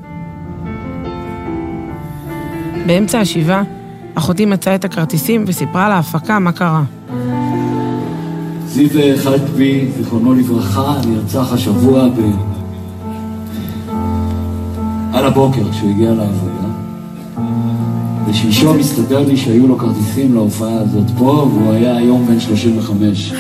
באמצע 2.87 3.21
השבעה, 3.21 3.63
אחותי 4.15 4.45
מצאה 4.47 4.75
את 4.75 4.85
הכרטיסים 4.85 5.45
וסיפרה 5.47 5.89
להפקה 5.89 6.39
מה 6.39 6.53
קרה. 6.53 6.83
זיו 8.67 9.17
חלטבי, 9.17 9.89
זיכרונו 9.97 10.35
לברכה, 10.35 11.01
נרצח 11.07 11.53
השבוע 11.53 12.09
ב... 12.09 12.21
על 15.13 15.27
הבוקר 15.27 15.71
כשהוא 15.71 15.91
הגיע 15.91 16.11
לעבודה. 16.11 16.64
ושלשום 18.29 18.79
הסתבר 18.79 19.29
לי 19.29 19.37
שהיו 19.37 19.67
לו 19.67 19.79
כרטיסים 19.79 20.35
להופעה 20.35 20.81
הזאת 20.81 21.11
פה, 21.19 21.49
והוא 21.55 21.73
היה 21.73 21.97
היום 21.97 22.27
בן 22.27 22.41
35. 22.41 23.33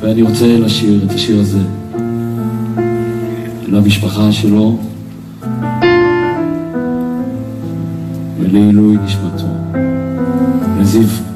ואני 0.00 0.22
רוצה 0.22 0.58
לשיר 0.58 1.04
את 1.06 1.12
השיר 1.12 1.40
הזה 1.40 1.60
למשפחה 3.68 4.32
שלו 4.32 4.78
ולעילוי 8.38 8.96
נשמתו, 9.04 9.46
לזיו 10.80 11.31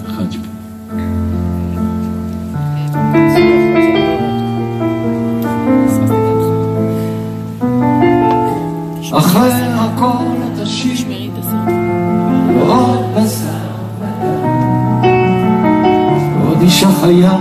עוד 16.66 16.72
אישה 16.72 16.88
חיה 17.00 17.36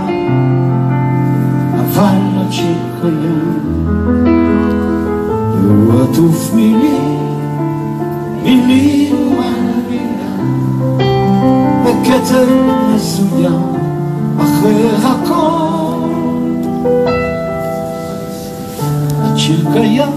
אבל 1.78 2.18
עד 2.40 2.52
שקיים 2.52 3.58
והוא 5.62 6.02
עטוף 6.02 6.54
מילים 6.54 7.38
מילים 8.42 9.14
ומנגינה 9.14 10.36
בכתר 11.84 12.46
מסוים 12.94 13.62
אחרי 14.38 14.88
הכל. 15.04 16.10
עד 19.24 19.36
שקיים 19.36 20.12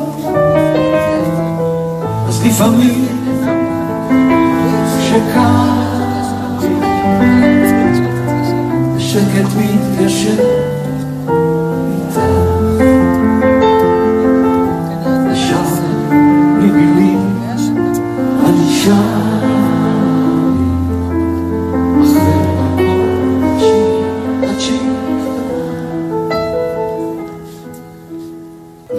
אז 2.27 2.45
לפעמים 2.45 3.05
שקעתי 5.01 5.68
שקט 9.29 9.47
מתיישב. 9.57 10.37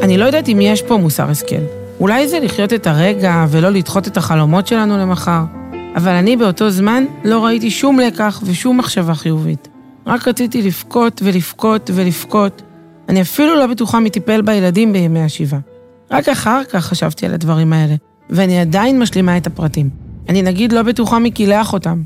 אני 0.03 0.19
לא 0.19 0.25
יודעת 0.25 0.49
אם 0.49 0.59
יש 0.61 0.83
פה 0.83 0.97
מוסר 0.97 1.31
השכל. 1.31 1.57
אולי 2.01 2.29
זה 2.29 2.41
לחיות 2.41 2.73
את 2.73 2.87
הרגע 2.87 3.47
ולא 3.49 3.71
לדחות 3.71 4.09
את 4.09 4.17
החלומות 4.17 4.67
שלנו 4.67 4.99
למחר. 4.99 5.43
אבל 5.97 6.13
אני 6.13 6.37
באותו 6.37 6.71
זמן 6.71 7.05
לא 7.25 7.45
ראיתי 7.45 7.71
שום 7.71 7.99
לקח 7.99 8.41
ושום 8.45 8.79
מחשבה 8.79 9.15
חיובית. 9.15 9.70
רק 10.11 10.29
רציתי 10.29 10.62
לבכות 10.62 11.23
ולבכות 11.25 11.90
ולבכות. 11.95 12.62
אני 13.09 13.23
אפילו 13.23 13.57
לא 13.57 13.67
בטוחה 13.67 14.00
מי 14.00 14.11
טיפל 14.11 14.43
בילדים 14.43 14.93
בימי 14.93 15.23
השבעה. 15.23 15.61
רק 16.11 16.29
אחר 16.29 16.64
כך 16.64 16.85
חשבתי 16.85 17.26
על 17.26 17.35
הדברים 17.35 17.73
האלה, 17.73 17.95
ואני 18.31 18.61
עדיין 18.61 18.99
משלימה 18.99 19.37
את 19.37 19.47
הפרטים. 19.47 19.90
אני 20.29 20.43
נגיד 20.43 20.73
לא 20.73 20.83
בטוחה 20.83 21.19
מי 21.19 21.31
קילח 21.31 21.73
אותם. 21.73 22.02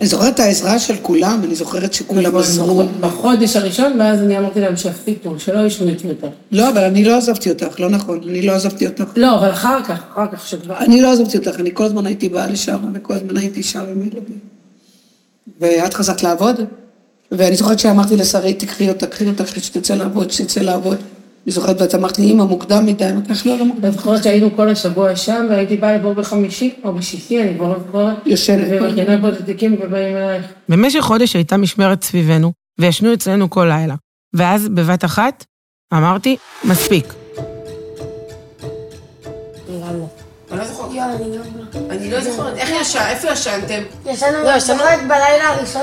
אני 0.00 0.08
זוכרת 0.08 0.34
את 0.34 0.40
העזרה 0.40 0.78
של 0.78 0.94
כולם, 1.02 1.40
אני 1.44 1.54
זוכרת 1.54 1.92
שכולם 1.92 2.36
עזרו. 2.36 2.82
בחודש 3.00 3.56
הראשון, 3.56 4.00
ואז 4.00 4.20
אני 4.20 4.38
אמרתי 4.38 4.60
להם 4.60 4.76
שיפסיקו, 4.76 5.38
שלא 5.38 5.66
ישנו 5.66 5.88
איתי 5.88 6.08
יותר. 6.08 6.28
לא, 6.52 6.70
אבל 6.70 6.84
אני 6.84 7.04
לא 7.04 7.16
עזבתי 7.16 7.50
אותך, 7.50 7.80
לא 7.80 7.90
נכון, 7.90 8.20
אני 8.28 8.42
לא 8.42 8.52
עזבתי 8.52 8.86
אותך. 8.86 9.04
לא, 9.16 9.38
אבל 9.38 9.50
אחר 9.50 9.82
כך, 9.84 10.02
אחר 10.12 10.26
כך 10.32 10.46
שכבר... 10.46 10.78
אני 10.78 11.00
לא 11.00 11.12
עזבתי 11.12 11.38
אותך, 11.38 11.60
אני 11.60 11.70
כל 11.74 11.84
הזמן 11.84 12.06
הייתי 12.06 12.28
באה 12.28 12.46
לשם, 12.46 12.78
וכל 12.94 13.14
הזמן 13.14 13.36
הייתי 13.36 13.62
שם 13.62 13.84
עם 13.92 14.02
ילדים. 14.02 14.38
ואת 15.60 15.94
חזרת 15.94 16.22
לעבוד, 16.22 16.60
ואני 17.32 17.56
זוכרת 17.56 17.78
שאמרתי 17.78 18.16
לשרית, 18.16 18.58
תקחי 18.58 18.88
אותה, 18.88 19.06
קחי 19.06 19.28
אותה, 19.28 19.46
שתצא 19.46 19.94
לעבוד, 19.94 20.30
שתצא 20.30 20.60
לעבוד. 20.60 20.96
אני 21.46 21.52
זוכרת, 21.52 21.80
ואת 21.80 21.94
אמרת 21.94 22.18
לי, 22.18 22.30
אמא, 22.32 22.44
מוקדם 22.44 22.86
מדי, 22.86 23.10
אמרתי 23.10 23.32
לך, 23.32 23.46
לא, 23.46 23.58
לא 23.58 23.64
מוקדם. 23.64 23.84
אני 23.84 23.92
זוכרת 23.92 24.22
שהיינו 24.22 24.56
כל 24.56 24.68
השבוע 24.68 25.16
שם, 25.16 25.46
והייתי 25.50 25.76
באה 25.76 25.96
לבור 25.96 26.12
בחמישי, 26.12 26.74
או 26.84 26.94
בשישי, 26.94 27.42
אני 27.42 27.54
כבר 27.56 27.68
לא 27.68 27.78
זוכרת. 27.86 28.16
יושבת. 28.26 28.82
ומכינה 28.82 29.20
פה 29.20 29.28
את 29.28 29.40
התיקים 29.40 29.74
ובאים 29.74 30.16
אלייך. 30.16 30.46
במשך 30.68 31.00
חודש 31.00 31.36
הייתה 31.36 31.56
משמרת 31.56 32.04
סביבנו, 32.04 32.52
וישנו 32.78 33.14
אצלנו 33.14 33.50
כל 33.50 33.64
לילה. 33.64 33.94
ואז, 34.34 34.68
בבת 34.68 35.04
אחת, 35.04 35.44
אמרתי, 35.94 36.36
מספיק. 36.64 37.25
אני 40.60 40.68
לא 41.36 41.44
זוכרת. 41.44 41.90
אני 41.90 42.10
לא 42.10 42.20
זוכרת, 42.20 42.56
איך 42.56 42.70
ישן, 42.80 43.02
איפה 43.08 43.28
ישנתם? 43.30 43.82
ישנו, 44.06 44.42
לא, 44.44 44.50
ישנו- 44.56 44.76
זוכרת 44.76 45.00
בלילה 45.02 45.48
הראשון, 45.48 45.82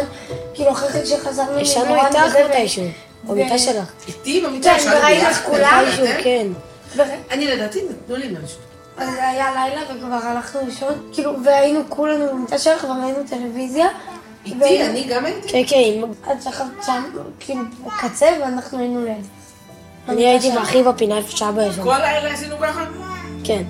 כאילו 0.53 0.71
אחרי 0.71 1.05
שחזרנו 1.05 1.59
ישנו 1.59 1.95
איתך 1.95 2.35
מתישהו, 2.49 2.83
במיטה 3.23 3.57
שלך. 3.57 3.91
איתי 4.07 4.41
במיטה, 4.41 4.69
כן, 4.83 4.89
וראינו 4.91 5.21
את 5.21 5.27
ביחד? 5.27 5.45
כולם. 5.45 5.83
כן. 6.23 6.47
אני 7.31 7.47
לדעתי 7.47 7.79
נתנו 7.89 8.15
לי 8.15 8.27
משהו. 8.27 8.57
אז 8.97 9.09
זה 9.13 9.27
היה 9.27 9.45
לילה 9.55 9.81
וכבר 9.95 10.27
הלכנו 10.27 10.61
לישון, 10.65 10.93
כאילו, 11.13 11.33
והיינו 11.45 11.79
כולנו 11.89 12.27
במיטה 12.27 12.57
שלך 12.57 12.83
וראינו 12.83 13.19
טלוויזיה. 13.29 13.87
איתי, 14.45 14.85
אני 14.85 15.03
גם 15.03 15.25
הייתי. 15.25 15.47
כן, 15.49 15.61
כן. 15.67 16.31
את 16.31 16.43
שכבת 16.43 16.85
שם, 16.85 17.03
כאילו, 17.39 17.61
בקצה, 17.85 18.27
ואנחנו 18.41 18.79
היינו 18.79 19.05
ליד. 19.05 19.25
אני 20.09 20.27
הייתי 20.27 20.57
ואחי 20.57 20.83
בפינה 20.83 21.17
איפה 21.17 21.37
שאבא 21.37 21.63
ישן. 21.63 21.83
כל 21.83 21.97
לילה 21.97 22.33
עשינו 22.33 22.55
ככה? 22.61 22.85
כן. 23.43 23.63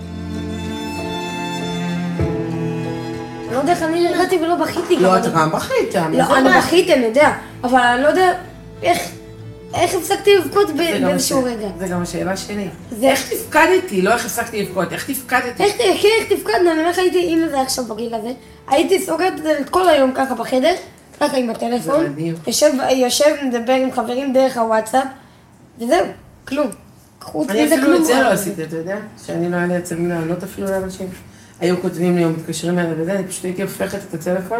אני 3.53 3.67
לא 3.67 3.71
יודע 3.71 3.73
איך 3.73 3.83
אני 3.83 4.09
נרגעתי 4.09 4.37
ולא 4.37 4.55
בכיתי. 4.55 4.95
לא. 4.95 5.17
את 5.17 5.23
גם 5.35 5.51
בכית. 5.51 5.95
לא, 5.95 6.37
אני? 6.37 6.49
בכיתי, 6.57 6.93
אני 6.93 7.05
יודע, 7.05 7.33
אבל 7.63 7.79
אני 7.79 8.03
לא 8.03 8.07
יודע 8.07 8.33
איך... 8.83 8.99
איך 9.73 9.93
הפסקתי 9.95 10.35
לבכות 10.37 10.69
באיזשהו 10.69 11.43
רגע? 11.43 11.67
זה 11.79 11.87
גם 11.87 12.01
השאלה 12.01 12.37
שלי. 12.37 12.67
זה- 12.99 13.05
איך 13.07 13.29
תפקדתי? 13.33 14.01
לא 14.01 14.13
איך 14.13 14.25
הפסקתי 14.25 14.61
לבכות, 14.61 14.93
איך 14.93 15.11
תפקדתי? 15.11 15.63
איך, 15.63 15.73
כן, 15.77 15.83
איך 16.19 16.33
תפקדנו, 16.33 16.71
אני 16.71 16.79
אומרת 16.79 16.97
הייתי, 16.97 17.19
אם 17.33 17.45
זה 17.49 17.53
היה 17.55 17.63
עכשיו 17.63 17.85
בגיל 17.85 18.15
הזה, 18.15 18.31
הייתי 18.67 19.05
סוגרת 19.05 19.33
את 19.37 19.43
זה 19.43 19.59
כל 19.69 19.89
היום 19.89 20.11
ככה 20.15 20.35
בחדר, 20.35 20.73
ככה 21.19 21.37
עם 21.37 21.49
הטלפון. 21.49 22.15
יושב, 22.47 22.71
יושב, 22.91 23.35
מדבר 23.43 23.73
עם 23.73 23.91
חברים 23.91 24.33
דרך 24.33 24.57
הוואטסאפ, 24.57 25.03
וזהו, 25.79 26.05
כלום. 26.47 26.67
חוץ 27.21 27.49
אני 27.49 27.65
מזה 27.65 27.75
אפילו 27.75 27.87
כלום. 27.87 28.01
את 28.01 28.05
זה 28.07 28.13
לא 28.15 28.21
לא 28.21 28.27
עשיתי. 28.27 28.63
אתה 28.63 28.75
יודע? 28.75 28.97
שאני 29.25 29.51
לא 29.51 29.55
היה 29.57 29.65
לי 29.65 29.75
עצבים 29.75 30.09
לענות 30.09 30.43
אפילו 30.43 30.67
לאנשים. 30.67 31.07
היו 31.63 31.81
כותבים 31.81 32.15
לי 32.17 32.25
או 32.25 32.29
מתקשרים 32.29 32.79
אליי 32.79 33.01
וזה, 33.01 33.15
אני 33.15 33.27
פשוט 33.27 33.45
הייתי 33.45 33.61
הופכת 33.61 33.99
את 34.09 34.13
הטלפון. 34.13 34.59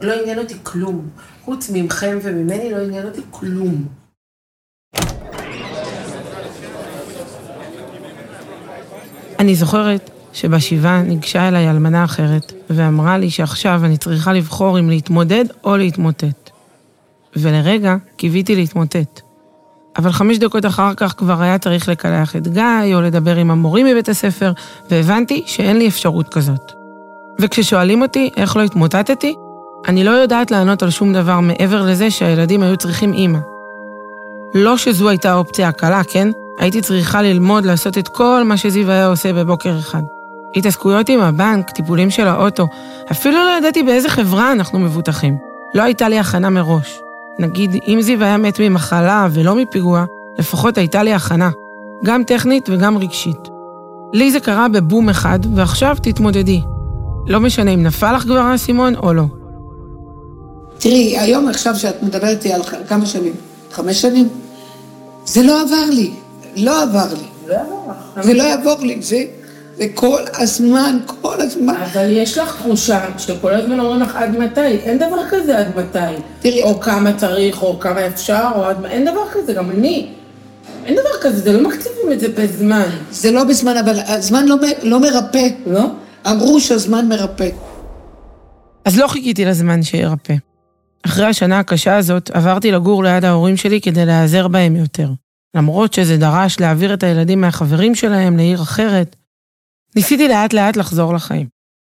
לא 0.00 0.12
עניין 0.22 0.38
אותי 0.38 0.54
כלום. 0.62 1.08
חוץ 1.44 1.70
ממכם 1.74 2.18
וממני 2.22 2.70
לא 2.70 2.76
עניין 2.76 3.06
אותי 3.06 3.20
כלום. 3.30 3.84
אני 9.38 9.54
זוכרת 9.54 10.10
שבשבעה 10.32 11.02
ניגשה 11.02 11.48
אליי 11.48 11.70
אלמנה 11.70 12.04
אחרת, 12.04 12.52
ואמרה 12.70 13.18
לי 13.18 13.30
שעכשיו 13.30 13.80
אני 13.84 13.96
צריכה 13.96 14.32
לבחור 14.32 14.78
אם 14.78 14.90
להתמודד 14.90 15.44
או 15.64 15.76
להתמוטט. 15.76 16.50
ולרגע 17.36 17.96
קיוויתי 18.16 18.56
להתמוטט. 18.56 19.29
אבל 19.96 20.12
חמש 20.12 20.38
דקות 20.38 20.66
אחר 20.66 20.94
כך 20.94 21.14
כבר 21.16 21.42
היה 21.42 21.58
צריך 21.58 21.88
לקלח 21.88 22.36
את 22.36 22.48
גיא, 22.48 22.94
או 22.94 23.00
לדבר 23.00 23.36
עם 23.36 23.50
המורים 23.50 23.86
מבית 23.86 24.08
הספר, 24.08 24.52
והבנתי 24.90 25.42
שאין 25.46 25.78
לי 25.78 25.88
אפשרות 25.88 26.28
כזאת. 26.28 26.72
וכששואלים 27.40 28.02
אותי 28.02 28.30
איך 28.36 28.56
לא 28.56 28.62
התמוטטתי, 28.62 29.34
אני 29.88 30.04
לא 30.04 30.10
יודעת 30.10 30.50
לענות 30.50 30.82
על 30.82 30.90
שום 30.90 31.12
דבר 31.12 31.40
מעבר 31.40 31.82
לזה 31.82 32.10
שהילדים 32.10 32.62
היו 32.62 32.76
צריכים 32.76 33.12
אימא. 33.12 33.38
לא 34.54 34.76
שזו 34.76 35.08
הייתה 35.08 35.30
האופציה 35.30 35.68
הקלה, 35.68 36.00
כן? 36.04 36.28
הייתי 36.58 36.80
צריכה 36.80 37.22
ללמוד 37.22 37.64
לעשות 37.64 37.98
את 37.98 38.08
כל 38.08 38.42
מה 38.44 38.56
שזיו 38.56 38.90
היה 38.90 39.06
עושה 39.06 39.32
בבוקר 39.32 39.78
אחד. 39.78 40.02
התעסקויות 40.56 41.08
עם 41.08 41.20
הבנק, 41.20 41.70
טיפולים 41.70 42.10
של 42.10 42.26
האוטו, 42.26 42.68
אפילו 43.10 43.36
לא 43.36 43.58
ידעתי 43.58 43.82
באיזה 43.82 44.08
חברה 44.08 44.52
אנחנו 44.52 44.78
מבוטחים. 44.78 45.36
לא 45.74 45.82
הייתה 45.82 46.08
לי 46.08 46.18
הכנה 46.18 46.50
מראש. 46.50 47.00
נגיד, 47.40 47.76
אם 47.88 47.98
זיו 48.02 48.24
היה 48.24 48.36
מת 48.36 48.60
ממחלה 48.60 49.28
ולא 49.32 49.54
מפיגוע, 49.54 50.04
לפחות 50.38 50.78
הייתה 50.78 51.02
לי 51.02 51.12
הכנה, 51.12 51.50
גם 52.04 52.24
טכנית 52.24 52.68
וגם 52.68 52.98
רגשית. 52.98 53.48
לי 54.12 54.30
זה 54.30 54.40
קרה 54.40 54.68
בבום 54.68 55.08
אחד, 55.08 55.38
ועכשיו 55.54 55.96
תתמודדי. 56.02 56.60
לא 57.26 57.40
משנה 57.40 57.70
אם 57.70 57.82
נפל 57.82 58.16
לך 58.16 58.22
כבר 58.22 58.38
האסימון 58.38 58.96
או 58.96 59.12
לא. 59.12 59.24
תראי, 60.78 61.18
היום 61.18 61.48
עכשיו 61.48 61.76
שאת 61.76 62.02
מדברת 62.02 62.24
איתי 62.24 62.52
על 62.52 62.62
כמה 62.88 63.06
שנים? 63.06 63.32
חמש 63.72 64.02
שנים? 64.02 64.28
זה 65.26 65.42
לא 65.42 65.62
עבר 65.62 65.90
לי, 65.90 66.10
לא 66.56 66.82
עבר 66.82 67.14
לי. 67.14 67.54
זה 68.22 68.34
לא 68.34 68.42
יעבור 68.42 68.76
לי, 68.80 69.02
זה, 69.02 69.24
זה 69.80 69.86
כל 69.94 70.22
הזמן, 70.38 70.98
כל 71.06 71.40
הזמן. 71.40 71.74
אבל 71.74 72.10
יש 72.10 72.38
לך 72.38 72.56
תחושה 72.56 73.00
שכל 73.18 73.54
הזמן 73.54 73.80
אומרים 73.80 74.00
לך 74.00 74.16
עד 74.16 74.38
מתי, 74.38 74.60
אין 74.60 74.98
דבר 74.98 75.28
כזה 75.30 75.58
עד 75.58 75.66
מתי. 75.76 76.22
תראי, 76.40 76.62
או 76.62 76.80
כמה 76.80 77.12
צריך, 77.12 77.62
או 77.62 77.80
כמה 77.80 78.06
אפשר, 78.06 78.48
או 78.56 78.64
עד... 78.64 78.84
אין 78.84 79.04
דבר 79.04 79.20
כזה, 79.32 79.52
גם 79.52 79.70
אני. 79.70 80.08
אין 80.84 80.94
דבר 80.94 81.20
כזה, 81.20 81.38
זה 81.40 81.52
לא 81.52 81.68
מקציבים 81.68 82.12
את 82.12 82.20
זה 82.20 82.28
בזמן. 82.28 82.88
זה 83.10 83.30
לא 83.32 83.44
בזמן, 83.44 83.76
אבל 83.76 83.98
הזמן 84.06 84.46
לא, 84.46 84.56
מ- 84.56 84.88
לא 84.88 85.00
מרפא. 85.00 85.48
לא? 85.66 85.86
אמרו 86.26 86.60
שהזמן 86.60 87.08
מרפא. 87.08 87.48
אז 88.84 88.98
לא 88.98 89.08
חיכיתי 89.08 89.44
לזמן 89.44 89.82
שירפא. 89.82 90.34
אחרי 91.06 91.26
השנה 91.26 91.58
הקשה 91.58 91.96
הזאת, 91.96 92.30
עברתי 92.30 92.70
לגור 92.72 93.04
ליד 93.04 93.24
ההורים 93.24 93.56
שלי 93.56 93.80
כדי 93.80 94.06
להיעזר 94.06 94.48
בהם 94.48 94.76
יותר. 94.76 95.08
למרות 95.56 95.92
שזה 95.92 96.16
דרש 96.16 96.60
להעביר 96.60 96.94
את 96.94 97.02
הילדים 97.02 97.40
מהחברים 97.40 97.94
שלהם 97.94 98.36
לעיר 98.36 98.62
אחרת, 98.62 99.16
ניסיתי 99.96 100.28
לאט 100.28 100.52
לאט 100.52 100.76
לחזור 100.76 101.14
לחיים. 101.14 101.46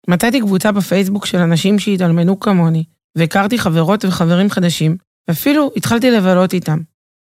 מצאתי 0.08 0.40
קבוצה 0.40 0.72
בפייסבוק 0.72 1.26
של 1.26 1.38
אנשים 1.38 1.80
שהתאלמנו 1.80 2.40
כמוני, 2.40 2.84
והכרתי 3.18 3.58
חברות 3.58 4.06
וחברים 4.06 4.50
חדשים, 4.50 4.98
ואפילו 5.28 5.72
התחלתי 5.78 6.12
לבלות 6.12 6.54
איתם. 6.54 6.80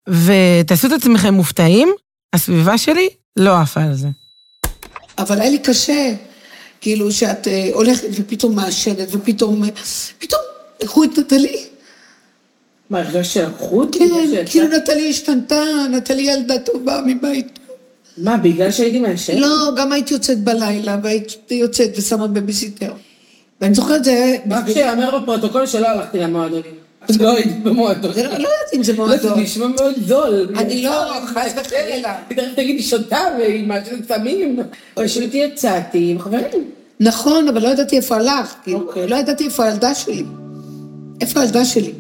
ותעשו 0.09 0.87
את 0.87 0.93
עצמכם 0.93 1.35
מופתעים, 1.35 1.89
הסביבה 2.35 2.79
שלי 2.79 3.09
לא 3.37 3.61
עפה 3.61 3.83
על 3.83 3.95
זה. 3.95 4.09
אבל 5.19 5.41
היה 5.41 5.51
לי 5.51 5.59
קשה, 5.59 6.15
כאילו 6.81 7.13
שאת 7.13 7.49
אה, 7.49 7.71
הולכת 7.75 8.09
ופתאום 8.13 8.57
מעשנת, 8.57 9.09
ופתאום, 9.15 9.63
פתאום 10.19 10.41
לקחו 10.83 11.05
את 11.05 11.19
נטלי. 11.19 11.65
מה, 12.91 12.99
הרגשת 12.99 13.33
שלקחו 13.33 13.81
אותי? 13.81 13.99
כן, 13.99 14.43
כאילו 14.47 14.77
נטלי 14.77 15.11
השתנתה, 15.11 15.63
נטלי 15.91 16.23
ילדה 16.23 16.59
טובה 16.59 17.01
מבית. 17.07 17.60
מה, 18.23 18.37
בגלל 18.37 18.71
שהייתי 18.71 18.99
מעשנת? 18.99 19.41
לא, 19.41 19.73
גם 19.77 19.93
היית 19.93 20.11
יוצאת 20.11 20.39
בלילה, 20.39 20.99
והיית 21.03 21.51
יוצאת 21.51 21.91
ושמה 21.97 22.27
בביסיטר. 22.27 22.93
ואני 23.61 23.75
זוכרת 23.75 24.05
זה... 24.05 24.37
רק 24.51 24.65
שיאמר 24.73 25.19
בפרוטוקול 25.19 25.67
שלא 25.67 25.89
הלכתי 25.89 26.19
למועדונים. 26.19 26.73
לא 27.21 27.37
הייתי 27.37 27.51
במועדון. 27.63 28.11
לא 28.17 28.23
יודעת 28.23 28.75
אם 28.75 28.83
זה 28.83 28.93
מועדון. 28.93 29.35
זה 29.35 29.41
נשמע 29.41 29.67
מאוד 29.67 29.95
זול. 30.07 30.49
אני 30.57 30.83
לא, 30.83 31.05
חס 31.27 31.53
וחלילה. 31.57 32.15
תכף 32.29 32.43
תגידי 32.57 32.83
שותה 32.83 33.21
ועם 33.39 33.69
מעשנת 33.69 34.09
סמים. 34.09 34.59
פשוט 34.95 35.35
יצאתי 35.35 36.11
עם 36.11 36.19
חברים. 36.19 36.71
נכון, 37.01 37.49
אבל 37.49 37.63
לא 37.63 37.69
ידעתי 37.69 37.97
איפה 37.97 38.17
הלך. 38.17 38.55
כאילו, 38.65 38.91
לא 39.09 39.17
ידעתי 39.17 39.45
איפה 39.45 39.65
הילדה 39.65 39.95
שלי. 39.95 40.25
איפה 41.21 41.41
הילדה 41.41 41.65
שלי? 41.65 41.93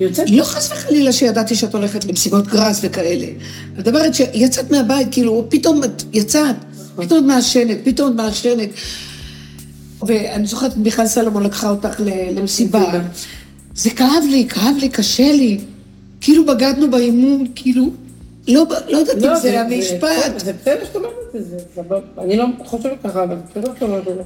יוצאת? 0.00 0.30
לא 0.30 0.44
חס 0.44 0.72
וחלילה 0.72 1.12
שידעתי 1.12 1.54
שאת 1.54 1.74
הולכת 1.74 2.04
למסיבות 2.04 2.46
גראס 2.46 2.80
וכאלה. 2.82 3.24
אני 3.24 3.34
מדברת 3.78 4.14
שיצאת 4.14 4.70
מהבית, 4.70 5.08
כאילו, 5.10 5.46
פתאום 5.48 5.84
את 5.84 6.02
יצאת, 6.12 6.56
פתאום 6.96 7.18
את 7.18 7.24
מעשנת, 7.24 7.78
פתאום 7.84 8.10
את 8.10 8.16
מעשנת. 8.16 8.68
ואני 10.02 10.46
זוכרת, 10.46 10.76
מיכל 10.76 11.06
סלומון 11.06 11.42
לקחה 11.42 11.70
אותך 11.70 12.00
למסיבה. 12.36 13.00
זה 13.74 13.90
כאב 13.90 14.24
לי, 14.30 14.48
כאב 14.48 14.76
לי, 14.78 14.88
קשה 14.88 15.32
לי. 15.32 15.58
כאילו 16.20 16.46
בגדנו 16.46 16.90
באימון, 16.90 17.46
כאילו, 17.54 17.90
לא, 18.48 18.66
לא 18.88 18.98
יודעת 18.98 19.16
אם 19.16 19.40
זה 19.42 19.60
המשפט. 19.60 20.38
זה 20.44 20.52
בסדר 20.52 20.84
שאתה 20.84 20.98
אומרת 20.98 21.12
את 21.36 21.44
זה, 21.44 21.94
אני 22.18 22.36
לא 22.36 22.44
חושבת 22.64 22.98
ככה, 23.04 23.22
אבל 23.22 23.36
בסדר 23.50 23.74
שאתה 23.74 23.84
אומרת 23.84 24.08
את 24.08 24.14
זה. 24.14 24.22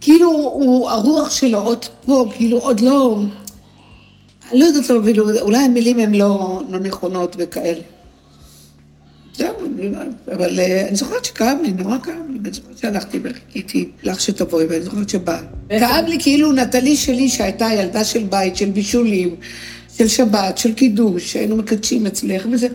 כאילו, 0.00 0.88
הרוח 0.90 1.30
שלו 1.30 1.58
עוד 1.58 1.84
פה, 2.06 2.30
כאילו, 2.36 2.58
עוד 2.58 2.80
לא... 2.80 3.20
אני 4.50 4.60
לא 4.60 4.64
יודעת, 4.64 4.84
אפילו, 4.84 5.40
אולי 5.40 5.58
המילים 5.58 5.98
הן 5.98 6.14
לא, 6.14 6.62
לא 6.68 6.78
נכונות 6.78 7.36
וכאלה. 7.38 7.80
זהו, 9.36 9.54
אבל 10.32 10.60
אה, 10.60 10.88
אני 10.88 10.96
זוכרת 10.96 11.24
שכאב 11.24 11.58
לי, 11.62 11.72
נורא 11.72 11.98
כאב 12.02 12.14
לי, 12.28 12.38
אני 12.38 12.52
זוכרת 12.52 12.78
שהלכתי 12.78 13.18
וחיכיתי 13.22 13.88
לך 14.02 14.20
שתבואי, 14.20 14.66
ואני 14.66 14.82
זוכרת 14.82 15.08
שבאת. 15.08 15.44
כאב 15.68 16.04
לי 16.08 16.16
כאילו 16.20 16.52
נטלי 16.52 16.96
שלי, 16.96 17.28
שהייתה 17.28 17.68
ילדה 17.78 18.04
של 18.04 18.24
בית, 18.24 18.56
של 18.56 18.70
בישולים, 18.70 19.36
של 19.96 20.08
שבת, 20.08 20.58
של 20.58 20.74
קידוש, 20.74 21.32
שהיינו 21.32 21.56
מקדשים 21.56 22.06
אצלך, 22.06 22.46
וזה, 22.52 22.68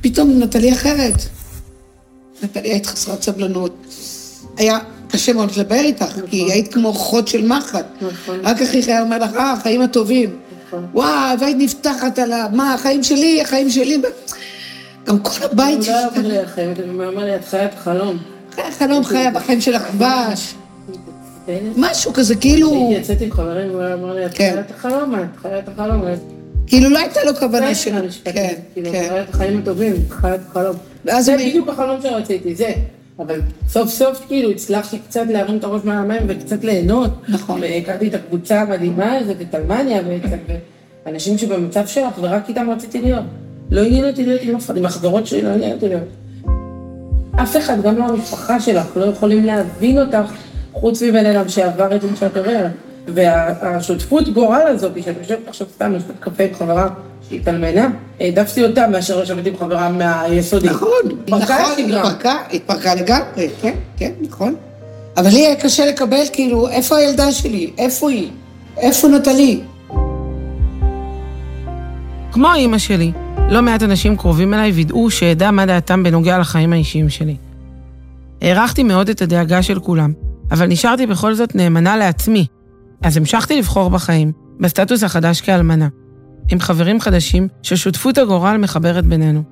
פתאום 0.00 0.42
נטלי 0.42 0.72
אחרת. 0.72 1.14
נטלי 2.42 2.68
היית 2.68 2.86
חסרת 2.86 3.22
סבלנות. 3.22 3.86
היה 4.56 4.78
קשה 5.08 5.32
מאוד 5.32 5.50
לדבר 5.56 5.80
איתך, 5.80 6.20
כי 6.30 6.52
היית 6.52 6.74
כמו 6.74 6.92
חוד 6.92 7.28
של 7.28 7.46
מחט. 7.46 7.86
רק 8.28 8.62
אחיך 8.62 8.88
היה 8.88 9.02
אומר 9.02 9.18
לך, 9.18 9.34
אה, 9.34 9.52
החיים 9.52 9.82
הטובים. 9.82 10.36
וואו, 10.94 11.40
והיית 11.40 11.56
נפתחת 11.60 12.18
על 12.18 12.32
ה... 12.32 12.46
מה, 12.52 12.74
החיים 12.74 13.02
שלי, 13.02 13.42
החיים 13.42 13.70
שלי. 13.70 14.02
גם 15.06 15.18
כל 15.18 15.44
הבית... 15.44 15.88
לא 15.88 15.96
היה 15.96 16.08
אומר 16.08 16.28
לי 16.28 16.38
החיים, 16.38 16.74
הוא 16.94 17.04
אמר 17.08 17.24
לי, 17.24 17.36
את 17.36 17.44
חיה 17.44 17.64
את 17.64 17.74
החלום. 17.74 18.18
חיה 18.54 18.70
חלום, 18.70 19.04
חיה 19.04 19.30
בחיים 19.30 19.60
של 19.60 19.74
דבש. 19.94 20.54
משהו 21.76 22.12
כזה, 22.12 22.36
כאילו... 22.36 22.90
יוצאת 22.96 23.20
עם 23.20 23.32
חברים, 23.32 23.70
הוא 23.70 23.82
אמר 23.94 24.14
לי, 24.14 24.26
את 24.26 24.36
חיה 24.36 24.60
את 24.60 24.70
החלום, 24.70 25.14
את 25.14 25.36
חיה 25.42 25.58
את 25.58 25.68
החלום. 25.68 26.02
כאילו 26.66 26.90
לא 26.90 26.98
הייתה 26.98 27.20
לו 27.24 27.36
כוונה 27.36 27.74
של... 27.74 28.08
כן, 28.24 28.54
כאילו, 28.74 28.90
חיה 28.90 29.22
את 29.22 29.34
החיים 29.34 29.58
הטובים, 29.58 29.94
חיה 30.10 30.34
את 30.34 30.40
החלום. 30.50 30.76
זה 31.18 31.36
בדיוק 31.36 31.68
החלום 31.68 32.02
שרציתי, 32.02 32.54
זה. 32.54 32.72
אבל 33.26 33.40
סוף 33.68 33.88
סוף 33.88 34.24
כאילו 34.28 34.50
הצלחתי 34.50 34.98
קצת 34.98 35.24
להרים 35.28 35.56
את 35.56 35.64
הראש 35.64 35.80
מהמים 35.84 36.22
וקצת 36.26 36.64
ליהנות. 36.64 37.10
נכון. 37.28 37.60
והכרתי 37.60 38.08
את 38.08 38.14
הקבוצה 38.14 38.60
המדהימה 38.60 39.12
הזאת, 39.12 39.36
את 39.40 39.54
אלמניה 39.54 40.02
בעצם, 40.02 40.36
ואנשים 41.06 41.38
שבמצב 41.38 41.86
שלך, 41.86 42.18
ורק 42.20 42.48
איתם 42.48 42.70
רציתי 42.70 43.00
להיות. 43.00 43.24
לא 43.70 43.80
עניין 43.80 44.04
אותי 44.08 44.26
להיות 44.26 44.40
עם 44.42 44.56
אף 44.56 44.64
אחד, 44.64 44.76
עם 44.76 44.86
החברות 44.86 45.26
שלי 45.26 45.42
לא 45.42 45.48
עניין 45.48 45.72
אותי 45.72 45.88
להיות. 45.88 46.08
אף 47.42 47.56
אחד, 47.56 47.82
גם 47.82 47.98
לא 47.98 48.04
המשפחה 48.04 48.60
שלך, 48.60 48.96
לא 48.96 49.04
יכולים 49.04 49.44
להבין 49.44 49.98
אותך 49.98 50.32
חוץ 50.72 51.02
מבן 51.02 51.26
אדם 51.26 51.48
שעבר 51.48 51.96
את 51.96 52.04
מה 52.04 52.16
שאת 52.16 52.36
עוברת. 52.36 52.70
והשותפות 53.08 54.28
גורל 54.28 54.62
הזאת, 54.66 54.92
שאת 55.02 55.16
יושבת 55.18 55.48
עכשיו 55.48 55.66
סתם, 55.74 55.92
יושבת 55.92 56.14
קפה 56.20 56.44
עם 56.44 56.54
חברה 56.54 56.88
שהתאלמנה, 57.32 57.88
העדפתי 58.20 58.64
אותה 58.64 58.88
מאשר 58.88 59.20
לשבת 59.20 59.46
עם 59.46 59.56
חברה 59.56 59.88
מהיסודי. 59.88 60.68
נכון, 60.68 60.88
נכון, 61.28 61.42
התפרקה, 61.78 62.36
התפרקה 62.52 62.94
לגמרי, 62.94 63.48
כן, 63.62 63.74
כן, 63.96 64.12
נכון. 64.20 64.54
אבל 65.16 65.28
לי 65.28 65.46
היה 65.46 65.56
קשה 65.56 65.86
לקבל, 65.86 66.22
כאילו, 66.32 66.68
איפה 66.68 66.96
הילדה 66.96 67.32
שלי? 67.32 67.70
איפה 67.78 68.10
היא? 68.10 68.30
איפה 68.76 69.08
נטלי? 69.08 69.60
כמו 72.32 72.54
אימא 72.54 72.78
שלי, 72.78 73.12
לא 73.50 73.62
מעט 73.62 73.82
אנשים 73.82 74.16
קרובים 74.16 74.54
אליי 74.54 74.70
וידאו 74.70 75.10
שאדע 75.10 75.50
מה 75.50 75.66
דעתם 75.66 76.02
בנוגע 76.02 76.38
לחיים 76.38 76.72
האישיים 76.72 77.08
שלי. 77.08 77.36
הערכתי 78.42 78.82
מאוד 78.82 79.08
את 79.08 79.22
הדאגה 79.22 79.62
של 79.62 79.80
כולם, 79.80 80.12
אבל 80.50 80.66
נשארתי 80.66 81.06
בכל 81.06 81.34
זאת 81.34 81.54
נאמנה 81.54 81.96
לעצמי. 81.96 82.46
אז 83.02 83.16
המשכתי 83.16 83.58
לבחור 83.58 83.90
בחיים, 83.90 84.32
בסטטוס 84.60 85.02
החדש 85.02 85.40
כאלמנה, 85.40 85.88
עם 86.50 86.60
חברים 86.60 87.00
חדשים 87.00 87.48
ששותפות 87.62 88.18
הגורל 88.18 88.56
מחברת 88.56 89.04
בינינו. 89.04 89.42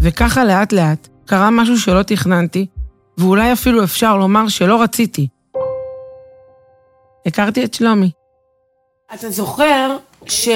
וככה 0.00 0.44
לאט 0.44 0.72
לאט 0.72 1.08
קרה 1.26 1.50
משהו 1.50 1.78
שלא 1.78 2.02
תכננתי, 2.02 2.66
ואולי 3.18 3.52
אפילו 3.52 3.84
אפשר 3.84 4.16
לומר 4.16 4.48
שלא 4.48 4.82
רציתי. 4.82 5.28
הכרתי 7.26 7.64
את 7.64 7.74
שלומי. 7.74 8.10
אתה 9.14 9.30
זוכר 9.30 9.96
ש... 10.26 10.48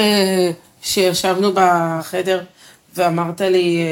שישבנו 0.81 1.51
בחדר 1.53 2.43
ואמרת 2.95 3.41
לי, 3.41 3.85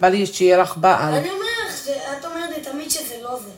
בא 0.00 0.08
לי 0.08 0.26
שיהיה 0.26 0.58
לך 0.58 0.76
בעל. 0.76 1.14
אני 1.14 1.30
אומר 1.30 1.46
לך, 1.68 1.88
את 2.18 2.24
אומרת 2.24 2.50
לי 2.56 2.64
תמיד 2.64 2.90
שזה 2.90 3.14
לא 3.22 3.38
זה. 3.38 3.50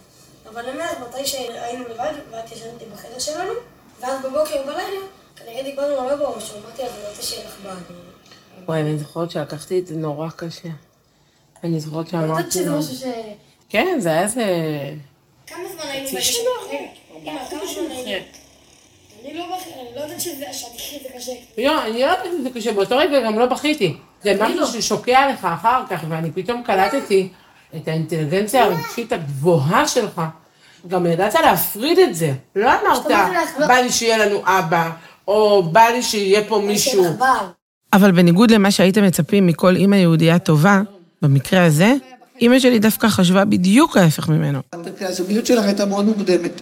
אבל 0.50 0.62
אני 0.62 0.72
אומרת, 0.72 0.96
מתי 1.08 1.26
שהיינו 1.26 1.84
לבד, 1.84 2.12
ואת 2.32 2.52
ישנת 2.52 2.66
איתי 2.80 2.84
בחדר 2.94 3.18
שלנו, 3.18 3.52
ואז 4.00 4.24
בבוקר 4.24 4.62
בלילה, 4.66 5.00
כנראה 5.52 5.70
דיברנו 5.70 5.94
הרבה 5.94 6.16
בראש, 6.16 6.50
אמרתי 6.50 6.82
לה, 6.82 6.88
אני 6.88 7.08
רוצה 7.08 7.22
שיהיה 7.22 7.44
לך 7.44 7.54
בעל. 7.62 7.76
וואי, 8.66 8.80
אני 8.80 8.98
זוכרת 8.98 9.30
שלקחתי 9.30 9.78
את 9.78 9.86
זה 9.86 9.96
נורא 9.96 10.28
קשה. 10.36 10.68
אני 11.64 11.80
זוכרת 11.80 12.08
שאמרתי... 12.08 12.30
אני 12.30 12.38
יודעת 12.38 12.52
שזה 12.52 12.78
משהו 12.78 12.96
ש... 12.96 13.04
כן, 13.68 13.96
זה 13.98 14.08
היה 14.08 14.22
איזה... 14.22 14.44
כמה 15.46 15.58
זמן 15.72 15.90
היינו 15.90 16.08
בקשר? 16.08 16.38
אמא, 17.24 17.40
כמה 17.50 17.60
זמן 17.74 17.90
היינו? 17.90 18.24
אני 19.24 19.34
לא 19.34 20.00
יודעת 20.00 20.20
שזה 20.20 20.44
קשה. 21.14 21.32
לא, 21.58 21.84
אני 21.84 22.00
לא 22.00 22.06
יודעת 22.06 22.26
שזה 22.38 22.50
קשה, 22.54 22.72
באותו 22.72 22.96
רגע 22.96 23.20
גם 23.20 23.38
לא 23.38 23.46
בכיתי. 23.46 23.96
זה 24.22 24.36
משהו 24.40 24.66
ששוקע 24.66 25.32
לך 25.32 25.44
אחר 25.44 25.82
כך, 25.90 26.04
ואני 26.08 26.30
פתאום 26.30 26.62
קלטתי 26.62 27.28
את 27.76 27.88
האינטליגנציה 27.88 28.64
הרגשית 28.64 29.12
הגבוהה 29.12 29.88
שלך. 29.88 30.22
גם 30.88 31.06
ידעת 31.06 31.34
להפריד 31.34 31.98
את 31.98 32.14
זה. 32.14 32.32
לא 32.56 32.70
אמרת, 32.80 33.06
בא 33.58 33.74
לי 33.74 33.92
שיהיה 33.92 34.18
לנו 34.18 34.42
אבא, 34.44 34.90
או 35.28 35.62
בא 35.62 35.84
לי 35.94 36.02
שיהיה 36.02 36.44
פה 36.48 36.62
מישהו. 36.66 37.04
אבל 37.92 38.12
בניגוד 38.12 38.50
למה 38.50 38.70
שהייתם 38.70 39.04
מצפים 39.04 39.46
מכל 39.46 39.76
אימא 39.76 39.96
יהודייה 39.96 40.38
טובה, 40.38 40.82
במקרה 41.22 41.64
הזה, 41.64 41.94
אימא 42.40 42.58
שלי 42.58 42.78
דווקא 42.78 43.08
חשבה 43.08 43.44
בדיוק 43.44 43.96
ההפך 43.96 44.28
ממנו. 44.28 44.58
הזוגיות 45.00 45.46
שלך 45.46 45.64
הייתה 45.64 45.86
מאוד 45.86 46.04
מוקדמת. 46.04 46.60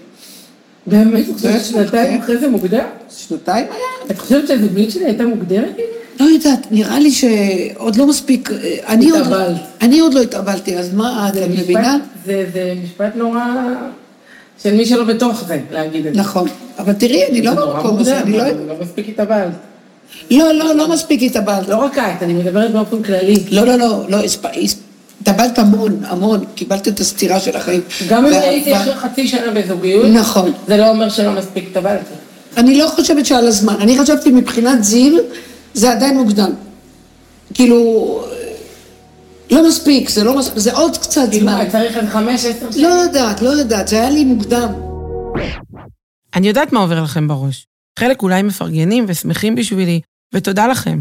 באמת? 0.87 1.25
שנתיים 1.63 2.21
אחרי 2.21 2.39
זה 2.39 2.49
מוקדם? 2.49 2.85
שנתיים 3.11 3.67
היה. 3.71 4.11
את 4.11 4.19
חושבת 4.19 4.49
שהזוגיות 4.49 4.91
שלי 4.91 5.05
הייתה 5.05 5.27
מוקדמת? 5.27 5.77
לא 6.21 6.25
יודעת, 6.25 6.67
נראה 6.71 6.99
לי 6.99 7.11
שעוד 7.11 7.97
לא 7.97 8.07
מספיק... 8.07 8.51
אני 8.87 9.11
עוד, 9.11 9.27
אני 9.81 10.01
עוד 10.01 10.15
לא 10.15 10.23
התאבלתי, 10.23 10.79
אז 10.79 10.95
מה, 10.95 11.29
את 11.29 11.35
מבינה? 11.51 11.97
זה 12.27 12.75
משפט 12.85 13.17
נורא... 13.17 13.43
של 14.63 14.75
מי 14.75 14.87
שלא 14.87 15.05
בתוך 15.05 15.45
זה, 15.47 15.61
להגיד 15.71 16.07
את 16.07 16.15
זה. 16.15 16.21
נכון, 16.21 16.49
אבל 16.79 16.93
תראי, 16.93 17.27
אני 17.31 17.43
לא 17.43 17.55
במקום 17.55 17.99
הזה, 17.99 18.21
אני 18.21 18.33
לא... 18.33 18.45
לא 18.45 18.75
מספיק 18.81 19.09
התאבלת. 19.09 19.53
לא, 20.31 20.53
לא, 20.53 20.75
לא 20.75 20.89
מספיק 20.89 21.23
התאבלת. 21.23 21.69
לא 21.69 21.77
רק 21.77 21.99
את, 21.99 22.23
אני 22.23 22.33
מדברת 22.33 22.73
באופן 22.73 23.03
כללי. 23.03 23.37
לא, 23.51 23.67
לא, 23.67 23.77
לא, 23.77 24.05
לא, 24.09 24.19
התאבלת 25.21 25.59
המון, 25.59 26.01
המון, 26.05 26.45
קיבלת 26.55 26.89
את 26.89 27.01
הסתירה 27.01 27.41
של 27.41 27.57
החיים. 27.57 27.81
גם 28.09 28.27
אם 28.27 28.33
הייתי 28.33 28.77
אחרי 28.77 28.95
חצי 28.95 29.29
שנה 29.29 29.51
בזוגיות, 29.51 30.07
נכון. 30.07 30.53
זה 30.69 30.77
לא 30.77 30.89
אומר 30.89 31.09
שלא 31.09 31.33
מספיק 31.33 31.65
התאבלתי. 31.71 32.15
אני 32.57 32.79
לא 32.79 32.87
חושבת 32.87 33.27
שעל 33.27 33.47
הזמן. 33.47 33.75
אני 33.81 33.99
חשבתי 33.99 34.31
מבחינת 34.31 34.85
זיו, 34.85 35.13
זה 35.75 35.93
עדיין 35.93 36.19
מוקדם. 36.19 36.51
כאילו, 37.55 38.23
לא 39.51 39.69
מספיק, 39.69 40.09
זה 40.09 40.25
לא 40.25 40.39
מספיק, 40.39 40.59
זה 40.59 40.73
עוד 40.73 40.97
קצת 40.97 41.33
זמן. 41.33 41.65
צריך 41.73 41.97
עד 41.97 42.09
חמש, 42.09 42.45
עשר 42.45 42.71
שנים. 42.71 42.85
לא 42.85 42.89
יודעת, 42.89 43.43
לא 43.43 43.49
יודעת, 43.49 43.89
זה 43.89 43.97
היה 43.97 44.11
לי 44.11 44.25
מוקדם. 44.25 44.73
אני 46.35 46.49
יודעת 46.49 46.73
מה 46.73 46.81
עובר 46.81 47.03
לכם 47.03 47.29
בראש. 47.29 47.67
חלק 47.99 48.23
אולי 48.23 48.43
מפרגנים 48.43 49.05
ושמחים 49.09 49.55
בשבילי, 49.55 50.01
ותודה 50.35 50.67
לכם. 50.67 51.01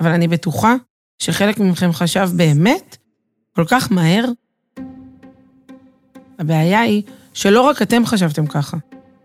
אבל 0.00 0.10
אני 0.10 0.28
בטוחה 0.28 0.74
שחלק 1.18 1.58
מכם 1.58 1.92
חשב 1.92 2.28
באמת 2.36 2.96
כל 3.56 3.64
כך 3.68 3.92
מהר. 3.92 4.24
הבעיה 6.38 6.80
היא 6.80 7.02
שלא 7.34 7.60
רק 7.60 7.82
אתם 7.82 8.06
חשבתם 8.06 8.46
ככה. 8.46 8.76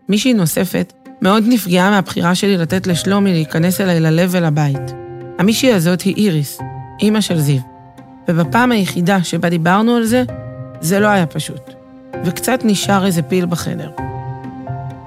מישהי 0.10 0.34
נוספת 0.34 0.94
מאוד 1.22 1.44
נפגעה 1.48 1.90
מהבחירה 1.90 2.36
שלי 2.36 2.58
לתת 2.58 2.88
לשלומי 2.88 3.34
להיכנס 3.34 3.82
אליי 3.82 4.00
ללב 4.00 4.30
ולבית. 4.34 4.92
המישהי 5.40 5.74
הזאת 5.74 6.02
היא 6.02 6.16
איריס, 6.16 6.60
אימא 7.02 7.22
של 7.22 7.40
זיו. 7.40 7.73
ובפעם 8.28 8.72
היחידה 8.72 9.24
שבה 9.24 9.50
דיברנו 9.50 9.96
על 9.96 10.06
זה, 10.06 10.24
זה 10.82 11.00
לא 11.00 11.08
היה 11.08 11.26
פשוט. 11.26 11.62
וקצת 12.26 12.60
נשאר 12.64 13.06
איזה 13.06 13.22
פיל 13.22 13.46
בחדר. 13.46 13.92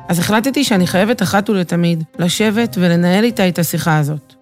אז 0.09 0.18
החלטתי 0.18 0.64
שאני 0.64 0.87
חייבת 0.87 1.22
אחת 1.22 1.50
ולתמיד 1.50 2.05
לשבת 2.18 2.76
ולנהל 2.81 3.24
איתה 3.24 3.48
את 3.48 3.59
השיחה 3.59 3.98
הזאת. 3.98 4.35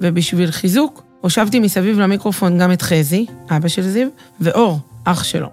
ובשביל 0.00 0.50
חיזוק, 0.50 1.02
הושבתי 1.20 1.60
מסביב 1.60 1.98
למיקרופון 1.98 2.58
גם 2.58 2.72
את 2.72 2.82
חזי, 2.82 3.26
אבא 3.50 3.68
של 3.68 3.88
זיו, 3.88 4.08
ואור, 4.40 4.78
אח 5.04 5.24
שלו. 5.24 5.48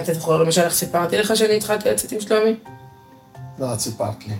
אתה 0.00 0.14
זוכר 0.14 0.42
למשל 0.42 0.60
איך 0.60 0.74
סיפרתי 0.74 1.18
לך 1.18 1.36
שאני 1.36 1.56
התחלתי 1.56 1.90
לצאת 1.90 2.12
עם 2.12 2.20
שלומי? 2.20 2.54
לא, 3.58 3.74
את 3.74 3.80
סיפרת 3.80 4.26
לי. 4.26 4.34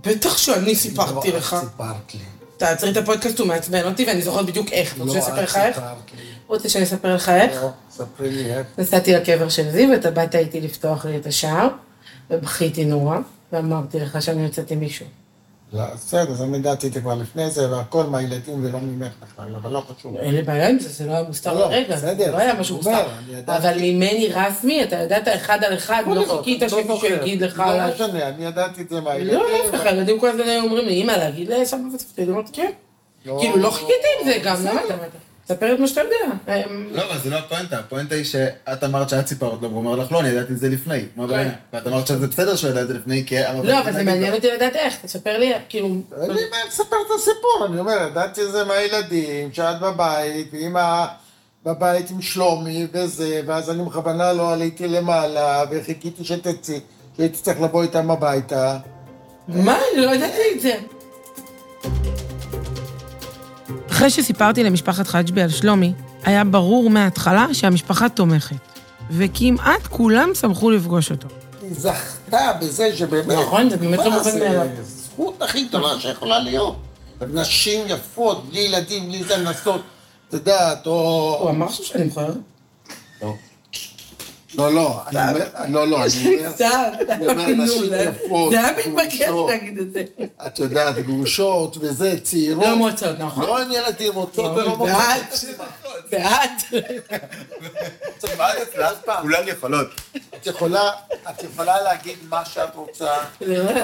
בטח 0.00 0.36
שאני 0.36 0.74
סיפרתי 0.74 1.30
לא, 1.32 1.38
לך. 1.38 1.54
את 1.54 1.60
סיפרת 1.60 2.14
לי. 2.14 2.20
תעצרי 2.56 2.90
את 2.90 2.96
הפודקאסט, 2.96 3.38
הוא 3.38 3.48
מעצבן 3.48 3.84
אותי 3.84 4.04
ואני 4.04 4.22
זוכרת 4.22 4.46
בדיוק 4.46 4.72
איך. 4.72 4.94
אתה 4.94 5.02
רוצה 5.02 5.18
לא, 5.18 5.24
שאני 5.24 5.32
אספר 5.32 5.44
את 5.44 5.48
לך 5.48 5.56
איך? 5.56 5.76
סיפרת 5.76 5.96
לי. 6.16 6.31
רוצה 6.52 6.68
שאני 6.68 6.84
אספר 6.84 7.14
לך 7.14 7.28
איך? 7.28 7.62
לא, 7.62 7.68
ספרי 7.90 8.30
לי 8.30 8.54
איך. 8.54 8.66
נסעתי 8.78 9.12
לקבר 9.12 9.48
של 9.48 9.70
זיו, 9.70 9.90
ואתה 9.92 10.10
באת 10.10 10.34
איתי 10.34 10.60
לפתוח 10.60 11.06
לי 11.06 11.16
את 11.16 11.26
השער, 11.26 11.68
ובכיתי 12.30 12.84
נורא, 12.84 13.18
ואמרתי 13.52 14.00
לך 14.00 14.22
שאני 14.22 14.42
יוצאת 14.42 14.70
עם 14.70 14.80
מישהו. 14.80 15.06
לא, 15.72 15.84
בסדר, 15.94 16.30
אז 16.30 16.42
אני 16.42 16.56
ידעתי 16.56 16.86
את 16.86 16.92
זה 16.92 17.00
כבר 17.00 17.14
לפני 17.14 17.50
זה, 17.50 17.70
והכל 17.70 18.04
מהילדים 18.04 18.64
ולא 18.64 18.78
ממך 18.78 19.12
בכלל, 19.22 19.54
אבל 19.54 19.70
לא 19.70 19.82
חשוב. 19.88 20.16
אין 20.16 20.34
לי 20.34 20.42
בעיה 20.42 20.68
עם 20.68 20.78
זה, 20.78 20.88
זה 20.88 21.06
לא 21.06 21.12
היה 21.12 21.22
מוסתר 21.22 21.54
לא, 21.54 21.70
לרגע, 21.70 21.96
בסדר, 21.96 22.24
זה 22.24 22.30
לא 22.30 22.36
היה 22.36 22.54
משהו 22.54 22.76
מוסתר. 22.76 23.06
אבל 23.46 23.74
ממני 23.80 24.28
רסמי, 24.34 24.82
אתה 24.82 24.96
ידעת 24.96 25.28
אחד 25.28 25.64
על 25.64 25.74
אחד, 25.74 26.02
לא 26.06 26.26
זאת, 26.26 26.38
חיכית 26.38 26.62
לא 26.62 26.68
שמישהו. 26.68 27.06
יגיד 27.06 27.42
לך... 27.42 27.58
לא 27.58 27.94
משנה, 27.94 28.28
אני 28.28 28.44
ידעתי 28.44 28.82
את 28.82 28.88
זה 28.88 29.00
מהילדים. 29.00 29.40
לא, 29.40 29.46
להפך, 29.52 29.86
הילדים 29.86 30.20
כל 30.20 30.28
הזמן 30.28 30.42
היו 30.42 30.64
אומרים 30.64 30.86
לי, 30.86 31.02
אמא, 31.02 31.12
להגיד 31.12 31.48
לסבא 31.48 31.80
וסבתא, 31.94 32.22
אמרתי, 32.30 32.52
כן. 32.52 32.70
לא. 33.26 33.38
כאילו, 33.40 33.56
לא 33.56 33.70
חיכיתי 33.70 34.06
עם 34.20 34.26
זה 34.26 34.38
גם, 34.44 34.56
למה 34.64 34.80
אתה... 34.86 35.31
תספר 35.52 35.74
את 35.74 35.78
מה 35.78 35.86
שאתה 35.86 36.00
יודע. 36.00 36.64
לא, 36.92 37.02
אבל 37.04 37.18
זה 37.18 37.30
לא 37.30 37.36
הפואנטה, 37.36 37.78
הפואנטה 37.78 38.14
היא 38.14 38.24
שאת 38.24 38.84
אמרת 38.84 39.08
שאת 39.08 39.26
סיפרת 39.26 39.62
לו, 39.62 39.70
והוא 39.70 39.78
אומר 39.78 39.96
לך, 39.96 40.12
לא, 40.12 40.20
אני 40.20 40.28
ידעתי 40.28 40.52
את 40.52 40.58
זה 40.58 40.68
לפני. 40.68 41.04
מה 41.16 41.24
הבעיה? 41.24 41.50
ואת 41.72 41.86
אמרת 41.86 42.06
שזה 42.06 42.26
בסדר 42.26 42.56
שהוא 42.56 42.70
ידע 42.70 42.82
את 42.82 42.88
זה 42.88 42.94
לפני, 42.94 43.26
כי... 43.26 43.36
לא, 43.64 43.80
אבל 43.80 43.92
זה 43.92 44.02
מעניין 44.02 44.34
אותי 44.34 44.50
לדעת 44.50 44.76
איך, 44.76 44.94
תספר 45.02 45.38
לי, 45.38 45.52
כאילו... 45.68 45.88
לי 46.28 46.40
מה 46.50 46.56
לספר 46.68 46.96
את 47.06 47.10
הסיפור, 47.16 47.66
אני 47.66 47.78
אומר, 47.78 48.06
ידעתי 48.10 48.42
את 48.42 48.52
זה 48.52 48.64
מהילדים, 48.64 49.52
שאת 49.52 49.80
בבית, 49.80 50.48
ואמא 50.52 51.04
בבית 51.64 52.10
עם 52.10 52.22
שלומי 52.22 52.86
וזה, 52.92 53.40
ואז 53.46 53.70
אני 53.70 53.84
בכוונה 53.84 54.32
לא 54.32 54.52
עליתי 54.52 54.88
למעלה, 54.88 55.64
וחיכיתי 55.70 56.24
שתצאי, 56.24 56.80
שהייתי 57.16 57.38
צריך 57.42 57.60
לבוא 57.60 57.82
איתם 57.82 58.10
הביתה. 58.10 58.78
מה? 59.48 59.78
אני 59.94 60.06
לא 60.06 60.10
ידעתי 60.10 60.42
את 60.56 60.60
זה. 60.60 60.74
אחרי 64.02 64.10
שסיפרתי 64.10 64.64
למשפחת 64.64 65.06
חג'בי 65.06 65.42
על 65.42 65.48
שלומי, 65.48 65.92
היה 66.24 66.44
ברור 66.44 66.90
מההתחלה 66.90 67.46
שהמשפחה 67.52 68.08
תומכת. 68.08 68.56
וכמעט 69.10 69.86
כולם 69.90 70.30
שמחו 70.34 70.70
לפגוש 70.70 71.10
אותו. 71.10 71.28
היא 71.62 71.70
זכתה 71.74 72.52
בזה 72.60 72.96
שבאמת... 72.96 73.26
נכון, 73.26 73.70
זה 73.70 73.76
באמת 73.76 73.98
לא 73.98 74.10
מה 74.10 74.18
מובן? 74.18 74.38
מאליו. 74.38 74.66
זכות 74.82 75.42
הכי 75.42 75.64
גדולה 75.64 76.00
שיכולה 76.00 76.38
להיות. 76.38 76.76
נשים 77.32 77.84
יפות, 77.88 78.48
בלי 78.48 78.60
ילדים, 78.60 79.08
בלי 79.08 79.24
זה 79.24 79.36
לנסות, 79.36 79.82
את 80.28 80.34
יודעת, 80.34 80.86
או... 80.86 81.36
הוא 81.40 81.50
אמר 81.50 81.68
שאני 81.68 82.04
מכוערת? 82.04 82.36
לא, 83.22 83.34
לא, 84.54 85.00
אני 85.06 85.30
אומר, 85.30 85.46
לא, 85.68 85.88
לא, 85.88 86.04
אני 86.04 86.36
אומר, 86.36 86.92
אני 87.08 87.26
אומר, 87.26 87.46
נשים 87.48 87.84
יפות, 87.84 88.52
זה 88.52 88.58
היה 88.58 88.72
מתבקש 88.78 89.20
להגיד 89.48 89.78
את 89.78 89.92
זה. 89.92 90.04
את 90.46 90.58
יודעת, 90.58 90.98
גרושות 90.98 91.76
וזה, 91.80 92.20
צעירות. 92.22 92.64
לא 92.64 92.76
מוצאות, 92.76 93.18
נכון. 93.18 93.44
לא 93.46 93.62
עם 93.62 93.72
ילדים 93.72 94.12
רוצות 94.14 94.56
ולא 94.56 94.76
מוצאות. 94.76 95.56
בעד. 96.10 96.50
כולן 99.22 99.48
יכולות. 99.48 99.88
את 100.36 100.46
יכולה, 100.46 100.90
את 101.30 101.44
יכולה 101.44 101.82
להגיד 101.82 102.16
מה 102.28 102.44
שאת 102.44 102.74
רוצה, 102.74 103.12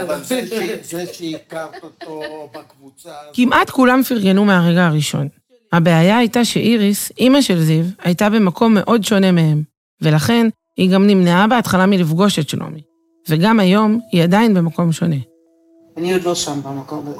אבל 0.02 0.24
זה 0.82 1.06
שהכרת 1.12 1.82
אותו 1.82 2.50
בקבוצה... 2.54 3.10
כמעט 3.32 3.70
כולם 3.70 4.02
פרגנו 4.02 4.44
מהרגע 4.44 4.86
הראשון. 4.86 5.28
הבעיה 5.72 6.18
הייתה 6.18 6.44
שאיריס, 6.44 7.12
אימא 7.18 7.40
של 7.40 7.62
זיו, 7.62 7.84
הייתה 8.02 8.30
במקום 8.30 8.74
מאוד 8.74 9.04
שונה 9.04 9.32
מהם, 9.32 9.62
ולכן 10.02 10.48
היא 10.76 10.94
גם 10.94 11.06
נמנעה 11.06 11.46
בהתחלה 11.46 11.86
מלפגוש 11.86 12.38
את 12.38 12.48
שלומי. 12.48 12.82
וגם 13.28 13.60
היום 13.60 14.00
היא 14.12 14.22
עדיין 14.22 14.54
במקום 14.54 14.92
שונה. 14.92 15.16
אני 15.96 16.12
עוד 16.12 16.22
לא 16.22 16.34
שם 16.34 16.62
במקום 16.62 17.06
הזה. 17.06 17.18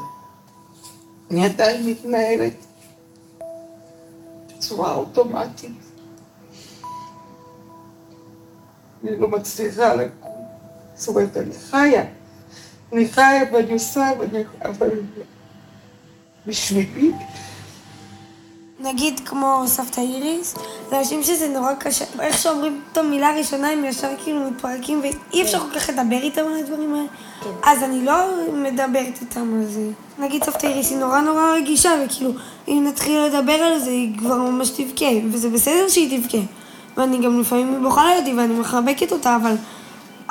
אני 1.31 1.45
עדיין 1.45 1.87
מתנהלת 1.91 2.67
בצורה 4.49 4.95
אוטומטית. 4.95 5.73
אני 9.05 9.19
לא 9.19 9.29
מצליחה 9.29 9.95
לקום. 9.95 10.33
זאת 10.95 11.09
אומרת, 11.09 11.37
אני 11.37 11.55
חיה. 11.71 12.05
אני 12.93 13.09
חיה 13.09 13.43
ואני 13.53 13.73
עושה, 13.73 14.11
ואני... 14.21 14.43
אבל 14.63 14.91
בשבילי, 16.47 17.13
נגיד 18.81 19.21
כמו 19.25 19.63
סבתא 19.67 20.01
איריס, 20.01 20.55
זה 20.91 20.99
אנשים 20.99 21.23
שזה 21.23 21.49
נורא 21.49 21.75
קשה. 21.75 22.05
איך 22.21 22.39
שאומרים 22.39 22.81
את 22.93 22.99
המילה 22.99 23.29
הראשונה, 23.29 23.69
הם 23.71 23.85
ישר 23.85 24.09
כאילו 24.23 24.41
מתפרקים, 24.51 25.01
ואי 25.03 25.43
אפשר 25.43 25.59
כל 25.59 25.79
כך 25.81 25.89
לדבר 25.89 26.17
איתם 26.23 26.43
על 26.47 26.59
הדברים 26.61 26.95
האלה. 26.95 27.07
אז 27.63 27.83
אני 27.83 28.05
לא 28.05 28.15
מדברת 28.53 29.19
איתם 29.21 29.55
על 29.61 29.67
זה. 29.67 29.89
נגיד 30.19 30.45
סבתא 30.45 30.67
איריס 30.67 30.91
היא 30.91 30.99
נורא 30.99 31.21
נורא 31.21 31.43
רגישה, 31.57 31.91
וכאילו, 32.05 32.31
אם 32.69 32.85
נתחיל 32.89 33.21
לדבר 33.21 33.53
על 33.53 33.79
זה, 33.79 33.91
היא 33.91 34.19
כבר 34.19 34.37
ממש 34.37 34.71
תבכה, 34.71 35.07
וזה 35.33 35.49
בסדר 35.49 35.89
שהיא 35.89 36.21
תבכה. 36.21 36.39
ואני 36.97 37.19
גם 37.19 37.41
לפעמים 37.41 37.83
בוכה 37.83 38.15
לידי 38.15 38.35
ואני 38.35 38.55
מחבקת 38.55 39.13
אותה, 39.13 39.37
אבל, 39.37 39.55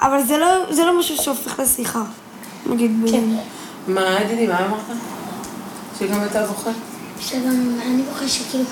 אבל 0.02 0.24
זה, 0.24 0.38
לא, 0.38 0.48
זה 0.74 0.86
לא 0.86 1.00
משהו 1.00 1.18
שהופך 1.18 1.60
לשיחה. 1.60 2.04
נגיד, 2.66 2.92
כן. 3.12 3.24
מה, 3.88 4.22
ידידי, 4.22 4.48
מה 4.48 4.66
אמרת? 4.66 4.98
שגם 6.00 6.24
אתה 6.32 6.48
זוכר? 6.48 6.72
שגם 7.22 7.80
אני 7.86 8.04
בוחר 8.04 8.28
שכאילו 8.28 8.64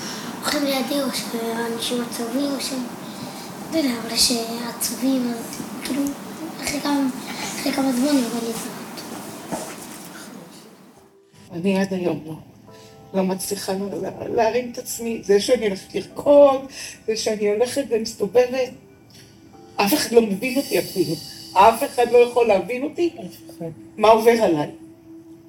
הולכים 0.42 0.64
לידי 0.64 1.02
או 1.02 1.06
שאנשים 1.12 2.02
עצובים 2.10 2.50
או 2.54 2.60
שהם, 2.60 2.82
לא 3.72 3.78
יודע, 3.78 3.90
אבל 4.02 4.16
שעצובים, 4.16 5.32
אז 5.34 5.60
כאילו, 5.84 6.02
אחרי 6.62 6.80
כמה, 7.72 7.92
זמן 7.92 8.08
אני 8.08 8.24
עובד 8.24 8.42
לזהות. 8.42 9.00
אני 11.52 11.78
עד 11.80 11.92
היום 11.94 12.20
לא. 12.26 12.34
לא 13.14 13.22
מצליחה 13.22 13.72
לה- 13.72 14.28
להרים 14.34 14.70
את 14.72 14.78
עצמי. 14.78 15.20
זה 15.24 15.40
שאני 15.40 15.66
הולכת 15.66 15.94
לרקוד, 15.94 16.60
זה 17.06 17.16
שאני 17.16 17.48
הולכת 17.52 17.84
ומסתובבת. 17.90 18.70
אף 19.76 19.94
אחד 19.94 20.12
לא 20.12 20.22
מבין 20.22 20.56
אותי 20.56 20.78
אפילו. 20.78 21.14
אף 21.52 21.82
אחד 21.84 22.12
לא 22.12 22.18
יכול 22.18 22.46
להבין 22.46 22.82
אותי 22.82 23.10
מה 23.96 24.08
עובר 24.08 24.30
עליי. 24.42 24.68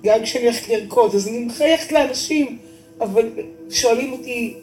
גם 0.03 0.23
כשאני 0.23 0.43
הולכת 0.45 0.69
לרקוד, 0.69 1.15
אז 1.15 1.27
אני 1.27 1.39
מחייכת 1.39 1.91
לאנשים, 1.91 2.57
אבל 3.01 3.29
שואלים 3.69 4.11
אותי, 4.11 4.53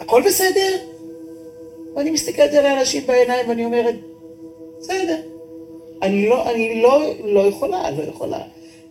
הכל 0.00 0.22
בסדר? 0.26 0.76
ואני 1.96 2.10
מסתכלת 2.10 2.54
על 2.54 2.66
האנשים 2.66 3.06
בעיניים 3.06 3.48
ואני 3.48 3.64
אומרת, 3.64 3.94
בסדר. 4.78 5.20
אני 6.02 6.28
לא, 6.28 6.50
אני 6.50 6.82
לא, 6.82 7.14
לא 7.24 7.40
יכולה, 7.40 7.90
לא 7.90 8.02
יכולה. 8.02 8.42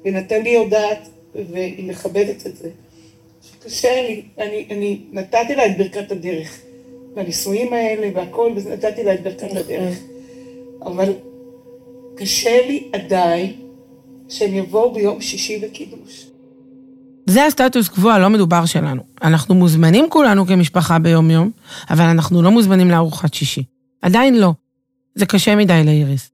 ונטלי 0.05 0.49
יודעת, 0.49 1.09
והיא 1.35 1.89
מכבדת 1.89 2.47
את 2.47 2.57
זה. 2.57 2.69
שקשה 3.41 4.01
לי, 4.01 4.21
אני, 4.37 4.65
אני 4.71 4.99
נתתי 5.11 5.55
לה 5.55 5.65
את 5.65 5.77
ברכת 5.77 6.11
הדרך. 6.11 6.61
והנישואים 7.15 7.73
האלה 7.73 8.09
והכל, 8.13 8.51
ונתתי 8.55 9.03
לה 9.03 9.13
את 9.13 9.23
ברכת 9.23 9.55
הדרך. 9.55 9.99
אבל 10.81 11.13
קשה 12.15 12.67
לי 12.67 12.87
עדיין 12.93 13.53
שהם 14.29 14.55
יבואו 14.55 14.93
ביום 14.93 15.21
שישי 15.21 15.59
בקידוש. 15.59 16.27
זה 17.29 17.45
הסטטוס 17.45 17.87
קוו 17.87 18.09
הלא 18.09 18.29
מדובר 18.29 18.65
שלנו. 18.65 19.01
אנחנו 19.23 19.55
מוזמנים 19.55 20.09
כולנו 20.09 20.47
כמשפחה 20.47 20.99
ביום-יום, 20.99 21.51
אבל 21.89 22.03
אנחנו 22.03 22.41
לא 22.41 22.51
מוזמנים 22.51 22.91
לארוחת 22.91 23.33
שישי. 23.33 23.63
עדיין 24.01 24.37
לא. 24.37 24.53
זה 25.15 25.25
קשה 25.25 25.55
מדי 25.55 25.81
לאיריס. 25.85 26.29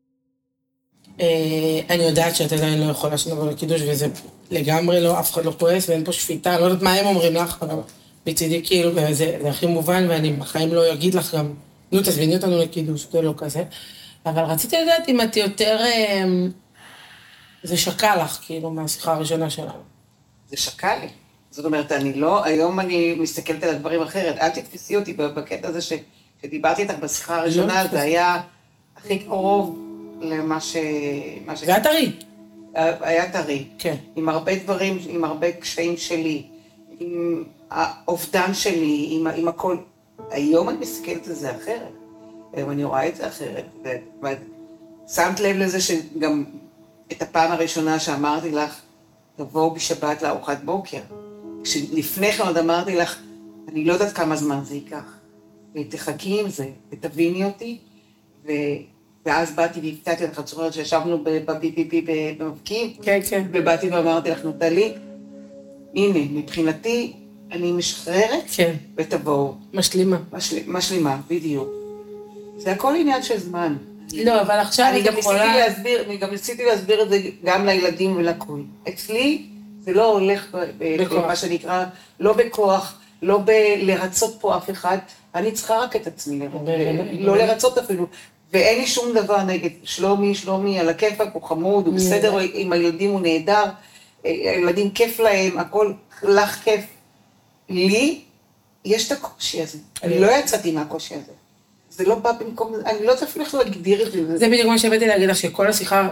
אה, 1.21 1.79
אני 1.89 2.03
יודעת 2.03 2.35
שאת 2.35 2.51
עדיין 2.51 2.81
לא 2.81 2.91
יכולה 2.91 3.17
שנבוא 3.17 3.51
לקידוש, 3.51 3.81
וזה 3.81 4.07
לגמרי 4.51 5.01
לא, 5.01 5.19
אף 5.19 5.33
אחד 5.33 5.45
לא 5.45 5.53
כועס 5.59 5.89
ואין 5.89 6.03
פה 6.03 6.11
שפיטה, 6.11 6.59
לא 6.59 6.65
יודעת 6.65 6.81
מה 6.81 6.93
הם 6.93 7.05
אומרים 7.05 7.35
לך, 7.35 7.57
אבל 7.61 7.75
מצידי 8.27 8.61
כאילו, 8.63 8.91
זה 9.11 9.37
הכי 9.49 9.65
מובן, 9.65 10.05
ואני 10.09 10.33
בחיים 10.33 10.73
לא 10.73 10.93
אגיד 10.93 11.13
לך 11.13 11.35
גם, 11.35 11.53
נו, 11.91 12.01
תזמיני 12.01 12.35
אותנו 12.35 12.61
לקידוש, 12.61 13.07
זה 13.11 13.21
לא 13.21 13.33
כזה. 13.37 13.63
אבל 14.25 14.43
רציתי 14.43 14.75
לדעת 14.83 15.09
אם 15.09 15.21
את 15.21 15.37
יותר... 15.37 15.77
אה, 15.79 16.23
זה 17.63 17.77
שקע 17.77 18.23
לך, 18.23 18.39
כאילו, 18.45 18.71
מהשיחה 18.71 19.13
הראשונה 19.13 19.49
שלנו. 19.49 19.94
זה 20.49 20.57
שקע 20.57 20.99
לי. 20.99 21.07
זאת 21.51 21.65
אומרת, 21.65 21.91
אני 21.91 22.13
לא, 22.13 22.45
היום 22.45 22.79
אני 22.79 23.15
מסתכלת 23.19 23.63
על 23.63 23.69
הדברים 23.69 24.01
אחרת. 24.01 24.37
אל 24.37 24.49
תתפסי 24.49 24.95
אותי 24.95 25.13
בקטע 25.13 25.67
הזה 25.67 25.79
שדיברתי 25.81 26.81
איתך 26.81 26.93
בשיחה 26.99 27.37
הראשונה, 27.39 27.83
לא 27.83 27.89
זה 27.89 28.01
היה 28.01 28.41
הכי 28.97 29.19
קרוב 29.19 29.79
למה 30.21 30.61
ש... 30.61 30.75
מה 31.45 31.55
ש... 31.55 31.63
זה 31.63 31.75
היה 31.75 31.83
טרי. 31.83 32.11
היה 32.75 33.31
טרי. 33.31 33.65
כן. 33.79 33.95
עם 34.15 34.29
הרבה 34.29 34.55
דברים, 34.55 34.97
עם 35.09 35.23
הרבה 35.23 35.51
קשיים 35.51 35.97
שלי, 35.97 36.43
עם 36.99 37.43
האובדן 37.71 38.53
שלי, 38.53 39.07
עם, 39.11 39.27
עם 39.27 39.47
הכל. 39.47 39.77
היום 40.29 40.69
אני 40.69 40.77
מסתכלת 40.77 41.27
על 41.27 41.33
זה 41.33 41.55
אחרת. 41.55 41.93
היום 42.53 42.71
אני 42.71 42.83
רואה 42.83 43.07
את 43.07 43.15
זה 43.15 43.27
אחרת. 43.27 43.65
ושמת 45.09 45.39
לב 45.39 45.55
לזה 45.57 45.81
שגם 45.81 46.43
את 47.11 47.21
הפעם 47.21 47.51
הראשונה 47.51 47.99
שאמרתי 47.99 48.51
לך, 48.51 48.81
תבואו 49.35 49.73
בשבת 49.73 50.21
לארוחת 50.21 50.63
בוקר. 50.63 50.99
כשלפני 51.63 52.31
כן 52.31 52.43
עוד 52.43 52.57
אמרתי 52.57 52.95
לך, 52.95 53.19
אני 53.67 53.85
לא 53.85 53.93
יודעת 53.93 54.13
כמה 54.13 54.35
זמן 54.35 54.59
זה 54.63 54.75
ייקח. 54.75 55.17
ותחכי 55.75 56.41
עם 56.41 56.49
זה, 56.49 56.69
ותביני 56.91 57.45
אותי. 57.45 57.77
ו... 58.47 58.51
ואז 59.25 59.55
באתי 59.55 59.79
והפתעתי 59.79 60.23
לך, 60.23 60.39
את 60.39 60.47
זוכרת 60.47 60.73
שישבנו 60.73 61.23
ב-BPP 61.23 61.95
במבקיעים? 62.37 62.93
כן, 63.01 63.19
כן. 63.29 63.43
ובאתי 63.51 63.89
ואמרתי 63.89 64.29
לך, 64.29 64.45
נטלי, 64.45 64.93
הנה, 65.95 66.19
מבחינתי, 66.31 67.13
אני 67.51 67.71
משחררת, 67.71 68.43
כן. 68.55 68.75
ותבואו. 68.97 69.53
משלימה. 69.73 70.17
משל... 70.33 70.57
משלימה, 70.67 71.21
בדיוק. 71.29 71.67
זה 72.57 72.71
הכל 72.71 72.93
עניין 72.95 73.23
של 73.23 73.37
זמן. 73.37 73.75
לא, 74.13 74.41
אבל 74.41 74.59
עכשיו 74.59 74.85
אני 74.89 75.01
גם 75.01 75.17
יכולה... 75.17 75.45
ניסיתי 75.45 75.59
להסביר, 75.59 76.03
אני 76.05 76.17
גם 76.17 76.31
ניסיתי 76.31 76.65
להסביר 76.65 77.01
את 77.01 77.09
זה 77.09 77.19
גם 77.43 77.65
לילדים 77.65 78.17
ולכול. 78.17 78.63
אצלי 78.89 79.45
זה 79.79 79.93
לא 79.93 80.11
הולך. 80.11 80.57
מה 81.27 81.35
שנקרא, 81.35 81.85
לא 82.19 82.33
בכוח, 82.33 82.99
לא 83.21 83.39
בלרצות 83.45 84.37
פה 84.39 84.57
אף 84.57 84.69
אחד, 84.69 84.97
אני 85.35 85.51
צריכה 85.51 85.77
רק 85.77 85.95
את 85.95 86.07
עצמי, 86.07 86.39
לא 87.19 87.37
לרצות 87.37 87.77
אפילו. 87.77 88.07
ואין 88.53 88.79
לי 88.79 88.87
שום 88.87 89.13
דבר 89.13 89.43
נגד 89.43 89.69
שלומי, 89.83 90.35
שלומי 90.35 90.79
על 90.79 90.89
הכיפאק, 90.89 91.29
הוא 91.33 91.43
חמוד, 91.43 91.87
הוא 91.87 91.95
בסדר, 91.95 92.37
עם 92.53 92.73
הילדים 92.73 93.11
הוא 93.11 93.21
נהדר, 93.21 93.63
הילדים 94.23 94.91
כיף 94.91 95.19
להם, 95.19 95.59
הכל, 95.59 95.93
לך 96.23 96.63
כיף. 96.63 96.85
לי, 97.69 98.21
יש 98.85 99.07
את 99.07 99.11
הקושי 99.11 99.61
הזה. 99.61 99.77
אני 100.03 100.19
לא 100.19 100.31
יצאתי 100.31 100.71
מהקושי 100.71 101.13
הזה. 101.15 101.31
זה 101.97 102.03
לא 102.05 102.15
בא 102.15 102.31
במקום, 102.31 102.73
אני 102.85 103.05
לא 103.05 103.11
יודעת 103.11 103.23
אפילו 103.23 103.45
איך 103.45 103.55
להגדיר 103.55 104.07
את 104.07 104.11
זה. 104.11 104.37
זה 104.37 104.47
בדיוק 104.47 104.67
מה 104.67 104.77
שבאתי 104.77 105.07
להגיד 105.07 105.29
לך, 105.29 105.35
שכל 105.35 105.67
השיחה 105.67 106.09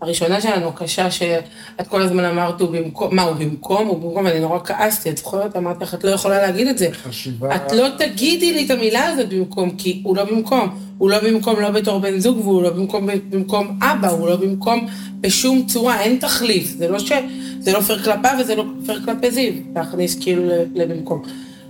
הראשונה 0.00 0.40
שלנו 0.40 0.72
קשה, 0.72 1.10
שאת 1.10 1.88
כל 1.88 2.02
הזמן 2.02 2.24
אמרת, 2.24 2.60
הוא 2.60 2.70
במקום, 2.70 3.16
מה, 3.16 3.22
הוא 3.22 3.36
במקום? 3.36 3.86
הוא 3.86 3.98
במקום, 3.98 4.24
ואני 4.24 4.40
נורא 4.40 4.58
כעסתי, 4.64 5.10
את 5.10 5.18
זוכרת? 5.18 5.56
אמרתי 5.56 5.84
לך, 5.84 5.94
את 5.94 6.04
לא 6.04 6.10
יכולה 6.10 6.42
להגיד 6.42 6.68
את 6.68 6.78
זה. 6.78 6.88
חשיבה... 6.92 7.56
את 7.56 7.72
לא 7.72 7.88
תגידי 7.98 8.52
לי 8.52 8.66
את 8.66 8.70
המילה 8.70 9.06
הזאת 9.06 9.28
במקום, 9.28 9.70
כי 9.70 10.00
הוא 10.04 10.16
לא 10.16 10.24
במקום. 10.24 10.78
הוא 10.98 11.10
לא 11.10 11.18
במקום 11.18 11.60
לא 11.60 11.70
בתור 11.70 11.98
בן 11.98 12.18
זוג, 12.18 12.38
והוא 12.38 12.62
לא 12.62 12.70
במקום 12.70 13.08
במקום 13.30 13.78
אבא, 13.82 14.08
הוא 14.08 14.28
לא 14.28 14.36
במקום 14.36 14.86
בשום 15.20 15.66
צורה, 15.66 16.00
אין 16.00 16.18
תחליף. 16.18 16.66
זה 16.78 16.88
לא 16.88 16.98
ש... 16.98 17.12
זה 17.60 17.72
לא 17.72 17.80
פייר 17.80 18.02
כלפיו 18.02 18.36
וזה 18.40 18.54
לא 18.54 18.64
פייר 18.86 19.00
כלפי 19.04 19.30
זיו, 19.30 19.52
להכניס 19.76 20.18
כאילו 20.20 20.42
לבמקום. 20.74 21.22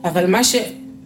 אבל 0.04 0.26
מה 0.26 0.44
ש... 0.44 0.56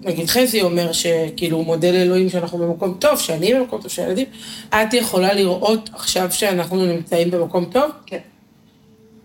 נגיד 0.07 0.29
חזי 0.29 0.63
אומר 0.63 0.93
שכאילו 0.93 1.57
הוא 1.57 1.65
מודה 1.65 1.91
לאלוהים 1.91 2.29
שאנחנו 2.29 2.59
במקום 2.59 2.95
טוב, 2.99 3.19
שאני 3.19 3.55
במקום 3.55 3.81
טוב, 3.81 3.91
שהילדים, 3.91 4.27
את 4.69 4.95
יכולה 4.95 5.33
לראות 5.33 5.91
עכשיו 5.93 6.33
שאנחנו 6.33 6.87
נמצאים 6.87 7.31
במקום 7.31 7.65
טוב? 7.65 7.91
כן. 8.07 8.19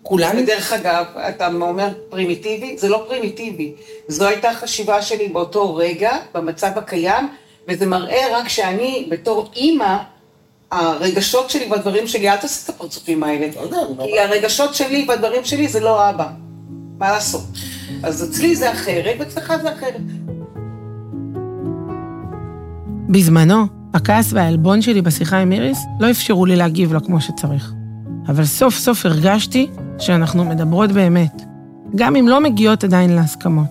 כולנו? 0.04 0.40
ודרך 0.40 0.74
אגב, 0.74 1.06
אתה 1.30 1.48
אומר 1.48 1.88
פרימיטיבי, 2.10 2.78
זה 2.78 2.90
לא 2.90 3.06
פרימיטיבי. 3.08 3.74
זו 4.08 4.28
הייתה 4.28 4.50
החשיבה 4.50 5.02
שלי 5.02 5.28
באותו 5.28 5.76
רגע, 5.76 6.12
במצב 6.34 6.72
הקיים, 6.76 7.30
וזה 7.68 7.86
מראה 7.86 8.38
רק 8.38 8.48
שאני, 8.48 9.08
בתור 9.10 9.52
אימא, 9.56 9.98
הרגשות 10.72 11.50
שלי 11.50 11.68
והדברים 11.72 12.08
שלי, 12.08 12.30
אל 12.30 12.38
תעשה 12.38 12.64
את 12.66 12.76
הפרצופים 12.76 13.24
האלה. 13.24 13.48
כי 14.04 14.20
הרגשות 14.20 14.76
שלי 14.76 15.06
והדברים 15.08 15.46
שלי 15.46 15.68
זה 15.68 15.80
לא 15.80 16.10
אבא. 16.10 16.28
מה 16.98 17.12
לעשות? 17.12 17.44
אז 18.04 18.30
אצלי 18.30 18.56
זה 18.56 18.72
אחרת, 18.72 19.16
ואצלך 19.20 19.54
זה 19.62 19.74
אחרת. 19.74 20.02
בזמנו, 23.12 23.66
הכעס 23.94 24.34
והעלבון 24.34 24.82
שלי 24.82 25.02
בשיחה 25.02 25.38
עם 25.38 25.52
איריס 25.52 25.80
לא 26.00 26.12
אפשרו 26.12 26.46
לי 26.46 26.56
להגיב 26.56 26.94
לה 26.94 27.00
כמו 27.00 27.22
שצריך. 27.22 27.72
אבל 28.28 28.46
סוף 28.46 28.76
סוף 28.76 29.06
הרגשתי 29.06 29.68
שאנחנו 30.00 30.46
מדברות 30.46 30.92
באמת, 30.92 31.42
גם 31.96 32.16
אם 32.16 32.28
לא 32.28 32.42
מגיעות 32.42 32.84
עדיין 32.84 33.16
להסכמות. 33.16 33.68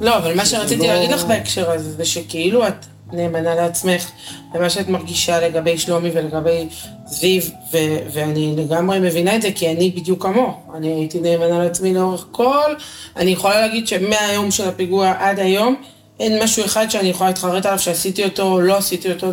לא, 0.00 0.16
אבל 0.16 0.36
מה 0.36 0.46
שרציתי 0.46 0.86
להגיד 0.86 1.10
לך 1.10 1.24
בהקשר 1.24 1.70
הזה, 1.70 1.92
זה 1.92 2.04
שכאילו 2.04 2.68
את 2.68 2.86
נאמנה 3.12 3.54
לעצמך, 3.54 4.10
ומה 4.54 4.70
שאת 4.70 4.88
מרגישה 4.88 5.48
לגבי 5.48 5.78
שלומי 5.78 6.10
ולגבי 6.14 6.66
זיו, 7.06 7.42
ו- 7.72 7.98
ואני 8.12 8.54
לגמרי 8.56 9.00
מבינה 9.00 9.36
את 9.36 9.42
זה, 9.42 9.52
כי 9.54 9.72
אני 9.72 9.90
בדיוק 9.96 10.22
כמוה. 10.22 10.52
אני 10.74 10.92
הייתי 10.92 11.20
נאמנה 11.20 11.58
לעצמי 11.58 11.94
לאורך 11.94 12.26
כל... 12.30 12.74
אני 13.16 13.30
יכולה 13.30 13.60
להגיד 13.60 13.88
שמהיום 13.88 14.50
של 14.50 14.68
הפיגוע 14.68 15.12
עד 15.18 15.38
היום, 15.38 15.76
אין 16.20 16.42
משהו 16.42 16.64
אחד 16.64 16.90
שאני 16.90 17.08
יכולה 17.08 17.30
להתחרט 17.30 17.66
עליו 17.66 17.78
שעשיתי 17.78 18.24
אותו 18.24 18.42
או 18.42 18.60
לא 18.60 18.76
עשיתי 18.76 19.12
אותו 19.12 19.26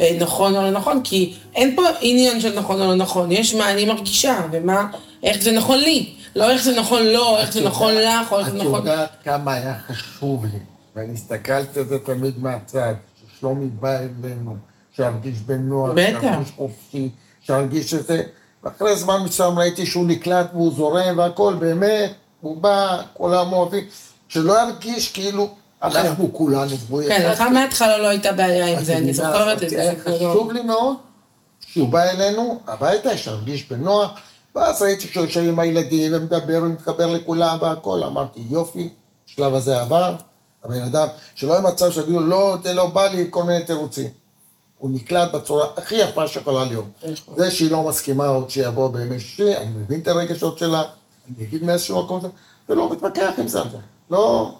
אה, 0.00 0.16
נכון 0.20 0.56
או 0.56 0.62
לא 0.62 0.70
נכון, 0.70 1.00
כי 1.04 1.34
אין 1.54 1.76
פה 1.76 1.82
עניין 2.00 2.40
של 2.40 2.58
נכון 2.58 2.80
או 2.80 2.86
לא 2.86 2.94
נכון, 2.94 3.32
יש 3.32 3.54
מה 3.54 3.70
אני 3.70 3.84
מרגישה, 3.84 4.40
ומה, 4.52 4.86
איך 5.22 5.42
זה 5.42 5.52
נכון 5.52 5.78
לי. 5.78 6.14
לא 6.36 6.50
איך 6.50 6.62
זה 6.62 6.80
נכון 6.80 7.02
לו, 7.06 7.36
איך 7.36 7.52
זה 7.52 7.64
נכון 7.64 7.94
לך, 7.94 8.32
או 8.32 8.38
איך 8.38 8.50
זה 8.50 8.58
נכון... 8.58 8.74
את 8.80 8.84
יודעת 8.84 9.10
כמה 9.24 9.54
היה 9.54 9.74
חשוב 9.86 10.44
לי, 10.44 10.58
ואני 10.96 11.12
הסתכלתי 11.12 11.80
על 11.80 11.86
זה 11.86 11.98
תמיד 11.98 12.34
מהצד, 12.38 12.94
ששלומי 13.20 13.66
בא 13.66 13.98
אלינו, 13.98 14.56
שירגיש 14.96 15.38
בנוח, 15.38 15.90
בטח. 15.94 16.20
שירגיש 16.20 16.50
חופשי, 16.56 17.08
שירגיש 17.40 17.90
שזה... 17.90 18.22
ואחרי 18.64 18.96
זמן 18.96 19.22
מסוים 19.24 19.58
ראיתי 19.58 19.86
שהוא 19.86 20.06
נקלט 20.06 20.46
והוא 20.52 20.72
זורם 20.76 21.18
והכל, 21.18 21.54
באמת, 21.58 22.12
הוא 22.40 22.56
בא, 22.56 23.02
כולם 23.12 23.52
אוהבים, 23.52 23.84
שלא 24.28 24.54
ירגיש 24.62 25.12
כאילו 25.12 25.54
אנחנו 25.82 26.32
כולנו 26.32 26.70
שבויים. 26.70 27.10
כן, 27.10 27.30
לך 27.30 27.40
מההתחלה 27.40 27.98
לא 27.98 28.08
הייתה 28.08 28.32
בעיה 28.32 28.78
עם 28.78 28.84
זה, 28.84 28.96
אני 28.96 29.14
זוכרת 29.14 29.62
את 29.62 29.70
זה. 29.70 29.94
חשוב 30.04 30.52
לי 30.52 30.62
מאוד 30.62 30.96
שהוא 31.66 31.88
בא 31.88 32.02
אלינו 32.02 32.60
הביתה, 32.66 33.16
שירגיש 33.16 33.68
בנוח, 33.70 34.10
ואז 34.54 34.82
ראיתי 34.82 35.08
שהוא 35.08 35.24
יושב 35.24 35.40
עם 35.40 35.58
הילדים 35.58 36.12
ומדבר 36.14 36.60
ומתחבר 36.62 37.06
לכולם 37.06 37.58
והכל, 37.60 38.02
אמרתי 38.02 38.40
יופי, 38.50 38.88
השלב 39.28 39.54
הזה 39.54 39.80
עבר, 39.80 40.14
הבן 40.64 40.82
אדם, 40.82 41.08
שלא 41.34 41.52
יהיה 41.52 41.62
מצב 41.62 41.92
שיגידו 41.92 42.20
לא, 42.20 42.56
זה 42.62 42.72
לא 42.72 42.86
בא 42.86 43.06
לי, 43.06 43.26
כל 43.30 43.42
מיני 43.42 43.64
תירוצים. 43.64 44.08
הוא 44.78 44.90
נקלט 44.90 45.32
בצורה 45.32 45.66
הכי 45.76 45.94
יפה 45.94 46.28
שיכולה 46.28 46.64
להיות. 46.64 46.84
זה 47.36 47.50
שהיא 47.50 47.70
לא 47.70 47.82
מסכימה 47.82 48.26
עוד 48.26 48.50
שיבוא 48.50 48.88
בימי 48.88 49.20
שישי, 49.20 49.56
אני 49.56 49.70
מבין 49.76 50.00
את 50.00 50.08
הרגשות 50.08 50.58
שלה, 50.58 50.82
אני 51.28 51.46
אגיד 51.46 51.64
מאיזשהו 51.64 52.02
מקום, 52.02 52.20
ולא 52.68 52.92
מתווכח 52.92 53.32
עם 53.38 53.48
זה. 53.48 53.60
לא, 54.10 54.54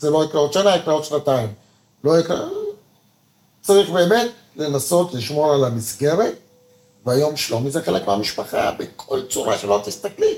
זה 0.00 0.10
לא 0.10 0.24
יקרה 0.24 0.40
עוד 0.40 0.52
שנה, 0.52 0.76
יקרה 0.76 0.94
עוד 0.94 1.04
שנתיים. 1.04 1.48
לא 2.04 2.18
יקרה... 2.18 2.48
צריך 3.62 3.90
באמת 3.90 4.30
לנסות 4.56 5.14
לשמור 5.14 5.54
על 5.54 5.64
המסגרת, 5.64 6.34
והיום 7.06 7.36
שלומי 7.36 7.70
זה 7.70 7.82
חלק 7.82 8.06
מהמשפחה, 8.06 8.70
בכל 8.78 9.22
צורה 9.28 9.58
שלא 9.58 9.80
תסתכלי. 9.84 10.34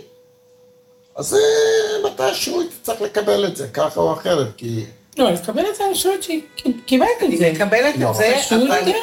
אז 1.16 1.34
אה, 1.34 2.10
מתישהו 2.10 2.62
צריך 2.82 3.02
לקבל 3.02 3.46
את 3.46 3.56
זה, 3.56 3.68
ככה 3.68 4.00
או 4.00 4.12
אחרת, 4.12 4.46
כי... 4.56 4.84
לא, 5.18 5.30
לקבל 5.30 5.64
את 5.70 5.76
זה, 5.76 5.86
אני 5.86 5.94
חושבת 5.94 6.22
שקיבלת 6.22 7.08
את 7.24 7.38
זה. 7.38 7.46
אני 7.46 7.52
מקבלת 7.52 7.94
לא. 7.98 8.10
את 8.10 8.14
זה. 8.16 8.34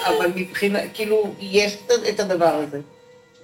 אבל 0.07 0.31
מבחינת, 0.35 0.83
כאילו, 0.93 1.33
יש 1.39 1.77
את 2.09 2.19
הדבר 2.19 2.61
הזה. 2.67 2.79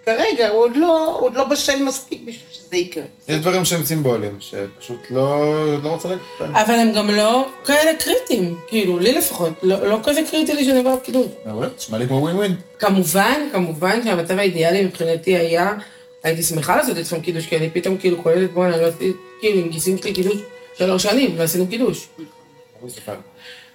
כרגע 0.06 0.50
הוא 0.50 0.60
עוד 0.60 0.76
לא, 0.76 1.16
הוא 1.20 1.26
עוד 1.26 1.36
לא 1.36 1.44
בשל 1.44 1.84
מספיק 1.84 2.22
בשביל 2.22 2.46
שזה 2.52 2.78
יקרה. 2.78 3.04
יש 3.28 3.36
דברים 3.36 3.66
שהם 3.66 3.86
סימבוליים, 3.86 4.38
שפשוט 4.40 5.00
לא 5.10 5.84
לא 5.84 5.90
רוצה 5.90 6.10
להגיד 6.10 6.24
אותם. 6.40 6.56
אבל 6.56 6.74
הם 6.74 6.94
גם 6.94 7.10
לא 7.10 7.48
כאלה 7.66 7.92
קריטיים, 8.00 8.58
כאילו, 8.68 9.00
לי 9.00 9.14
לפחות, 9.14 9.54
לא 9.64 9.88
לא 9.88 10.00
כזה 10.04 10.22
קריטי 10.32 10.54
לי 10.54 10.66
שאני 10.66 10.78
עוברת 10.78 11.04
קידוד. 11.04 11.30
מעולה, 11.46 11.68
נשמע 11.78 11.98
לי 11.98 12.08
כמו 12.08 12.16
ווין 12.16 12.36
ווין. 12.36 12.56
כמובן, 12.80 13.42
כמובן 13.52 14.04
שהמצב 14.04 14.38
האידיאלי 14.38 14.86
מבחינתי 14.86 15.36
היה, 15.38 15.74
הייתי 16.24 16.44
שמחה 16.44 16.76
לעשות 16.76 16.98
אצלם 16.98 17.22
קידוש, 17.22 17.46
כי 17.46 17.58
אני 17.58 17.70
פתאום 17.70 17.98
כאילו 17.98 18.24
קולטת, 18.24 18.54
בואנה, 18.54 18.78
לא 18.78 18.86
עשיתי, 18.86 19.12
כאילו, 19.40 19.60
עם 19.60 19.70
גיסים 19.70 19.98
שלי 19.98 20.14
קידוש 20.14 20.38
שלוש 20.78 21.04
שנים, 21.04 21.38
לא 21.38 21.44
עשינו 21.44 21.68
קידוש. 21.68 22.08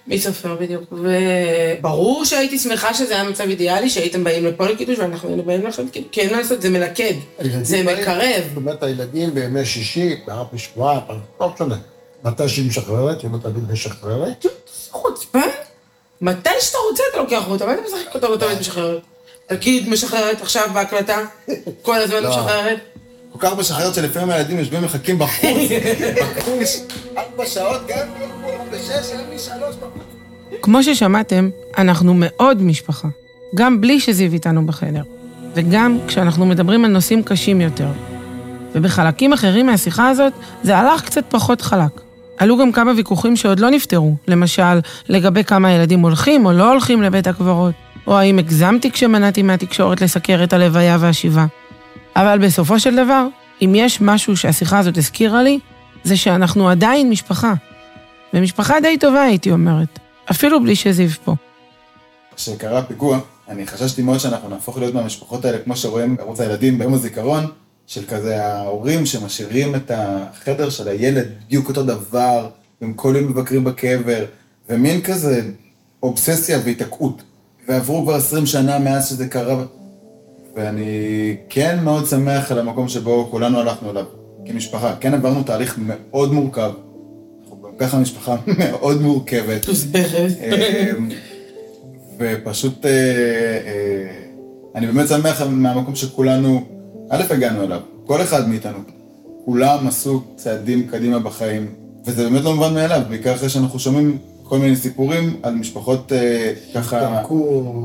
מי 0.07 0.19
סופר 0.19 0.55
בדיוק. 0.55 0.83
וברור 0.91 2.25
שהייתי 2.25 2.59
שמחה 2.59 2.93
שזה 2.93 3.13
היה 3.13 3.23
מצב 3.23 3.43
אידיאלי, 3.43 3.89
שהייתם 3.89 4.23
באים 4.23 4.45
לפה 4.45 4.67
לקידוש 4.67 4.99
ואנחנו 4.99 5.29
היינו 5.29 5.43
באים 5.43 5.65
לכם. 5.67 5.83
כי 6.11 6.21
אין 6.21 6.31
מה 6.31 6.41
לעשות, 6.41 6.61
זה 6.61 6.69
מלכד, 6.69 7.13
זה 7.61 7.83
מקרב. 7.83 8.43
באמת 8.53 8.83
הילדים 8.83 9.33
בימי 9.33 9.65
שישי, 9.65 10.15
פעם 10.25 10.45
בשבועה, 10.53 11.01
פעם, 11.07 11.19
לא 11.41 11.51
משנה. 11.55 11.75
מתי 12.23 12.49
שהיא 12.49 12.67
משחררת, 12.67 13.21
היא 13.21 13.31
לא 13.31 13.37
תמיד 13.37 13.71
משחררת. 13.71 14.45
חוצפה? 14.91 15.39
מתי 16.21 16.49
שאתה 16.59 16.77
רוצה 16.91 17.03
אתה 17.11 17.17
לוקח 17.17 17.47
אותה, 17.47 17.65
מה 17.65 17.73
אתה 17.73 17.81
משחק 17.81 18.15
אותה 18.15 18.31
ואתה 18.31 18.45
משחררת? 18.59 19.01
תגיד, 19.47 19.89
משחררת 19.89 20.41
עכשיו 20.41 20.69
בהקלטה? 20.73 21.19
כל 21.81 21.95
הזמן 21.95 22.23
לא. 22.23 22.29
משחררת? 22.29 22.79
כל 23.31 23.39
כך 23.39 23.57
משחררת 23.57 23.95
שלפעמים 23.95 24.29
הילדים 24.29 24.59
יושבים 24.59 24.83
מחכים 24.83 25.19
בחוץ, 25.19 25.71
בכביש, 26.37 26.79
ארבע 27.17 27.45
שעות, 27.45 27.81
גם 27.87 28.07
כמו 30.61 30.83
ששמעתם, 30.83 31.49
אנחנו 31.77 32.13
מאוד 32.15 32.61
משפחה. 32.61 33.07
גם 33.55 33.81
בלי 33.81 33.99
שזיו 33.99 34.33
איתנו 34.33 34.65
בחדר. 34.65 35.03
וגם 35.55 35.97
כשאנחנו 36.07 36.45
מדברים 36.45 36.85
על 36.85 36.91
נושאים 36.91 37.23
קשים 37.23 37.61
יותר. 37.61 37.87
ובחלקים 38.75 39.33
אחרים 39.33 39.65
מהשיחה 39.65 40.09
הזאת, 40.09 40.33
זה 40.63 40.77
הלך 40.77 41.05
קצת 41.05 41.23
פחות 41.29 41.61
חלק. 41.61 42.01
עלו 42.37 42.57
גם 42.57 42.71
כמה 42.71 42.91
ויכוחים 42.95 43.35
שעוד 43.35 43.59
לא 43.59 43.69
נפתרו, 43.69 44.15
למשל, 44.27 44.79
לגבי 45.09 45.43
כמה 45.43 45.71
ילדים 45.71 45.99
הולכים 45.99 46.45
או 46.45 46.51
לא 46.51 46.71
הולכים 46.71 47.01
לבית 47.01 47.27
הקברות, 47.27 47.73
או 48.07 48.17
האם 48.17 48.39
הגזמתי 48.39 48.91
כשמנעתי 48.91 49.41
מהתקשורת 49.41 50.01
לסקר 50.01 50.43
את 50.43 50.53
הלוויה 50.53 50.97
והשיבה. 50.99 51.45
אבל 52.15 52.39
בסופו 52.39 52.79
של 52.79 52.95
דבר, 52.95 53.27
אם 53.61 53.73
יש 53.75 54.01
משהו 54.01 54.37
שהשיחה 54.37 54.79
הזאת 54.79 54.97
הזכירה 54.97 55.43
לי, 55.43 55.59
זה 56.03 56.17
שאנחנו 56.17 56.69
עדיין 56.69 57.09
משפחה. 57.09 57.53
ומשפחה 58.33 58.79
די 58.79 58.97
טובה, 58.97 59.21
הייתי 59.21 59.51
אומרת, 59.51 59.99
אפילו 60.31 60.63
בלי 60.63 60.75
שזיו 60.75 61.09
פה. 61.23 61.35
כשקרה 62.35 62.79
הפיגוע, 62.79 63.19
אני 63.49 63.67
חששתי 63.67 64.01
מאוד 64.01 64.17
שאנחנו 64.17 64.49
נהפוך 64.49 64.77
להיות 64.77 64.93
מהמשפחות 64.93 65.45
האלה, 65.45 65.57
כמו 65.57 65.75
שרואים 65.75 66.15
בערוץ 66.15 66.39
הילדים 66.39 66.79
ביום 66.79 66.93
הזיכרון, 66.93 67.45
של 67.87 68.05
כזה 68.05 68.45
ההורים 68.45 69.05
שמשאירים 69.05 69.75
את 69.75 69.91
החדר 69.95 70.69
של 70.69 70.87
הילד 70.87 71.25
בדיוק 71.45 71.69
אותו 71.69 71.83
דבר, 71.83 72.49
והם 72.81 72.93
כל 72.93 73.15
יום 73.17 73.31
מבקרים 73.31 73.63
בקבר, 73.63 74.25
ומין 74.69 75.01
כזה 75.01 75.41
אובססיה 76.03 76.59
והתעקעות. 76.65 77.21
ועברו 77.67 78.03
כבר 78.03 78.15
20 78.15 78.45
שנה 78.45 78.79
מאז 78.79 79.09
שזה 79.09 79.27
קרה, 79.27 79.63
ואני 80.55 81.35
כן 81.49 81.79
מאוד 81.83 82.05
שמח 82.05 82.51
על 82.51 82.59
המקום 82.59 82.87
שבו 82.87 83.27
כולנו 83.31 83.59
הלכנו 83.59 83.91
אליו, 83.91 84.05
כמשפחה. 84.45 84.95
כן 84.99 85.13
עברנו 85.13 85.43
תהליך 85.43 85.79
מאוד 85.79 86.33
מורכב. 86.33 86.71
ככה 87.81 87.97
משפחה 87.97 88.35
מאוד 88.59 89.01
מורכבת. 89.01 89.65
אמ, 90.97 91.09
ופשוט, 92.19 92.85
אה, 92.85 92.89
אה, 92.91 94.07
אני 94.75 94.87
באמת 94.87 95.07
שמח 95.09 95.41
מהמקום 95.41 95.95
שכולנו, 95.95 96.63
א', 97.09 97.23
הגענו 97.29 97.63
אליו, 97.63 97.79
כל 98.05 98.21
אחד 98.21 98.49
מאיתנו. 98.49 98.77
כולם 99.45 99.87
עשו 99.87 100.21
צעדים 100.35 100.87
קדימה 100.87 101.19
בחיים, 101.19 101.67
וזה 102.05 102.23
באמת 102.29 102.43
לא 102.43 102.55
מובן 102.55 102.73
מאליו, 102.73 103.01
בעיקר 103.09 103.35
אחרי 103.35 103.49
שאנחנו 103.49 103.79
שומעים 103.79 104.17
כל 104.43 104.57
מיני 104.57 104.75
סיפורים 104.75 105.35
על 105.43 105.53
משפחות 105.53 106.11
אה, 106.11 106.53
ככה, 106.75 107.23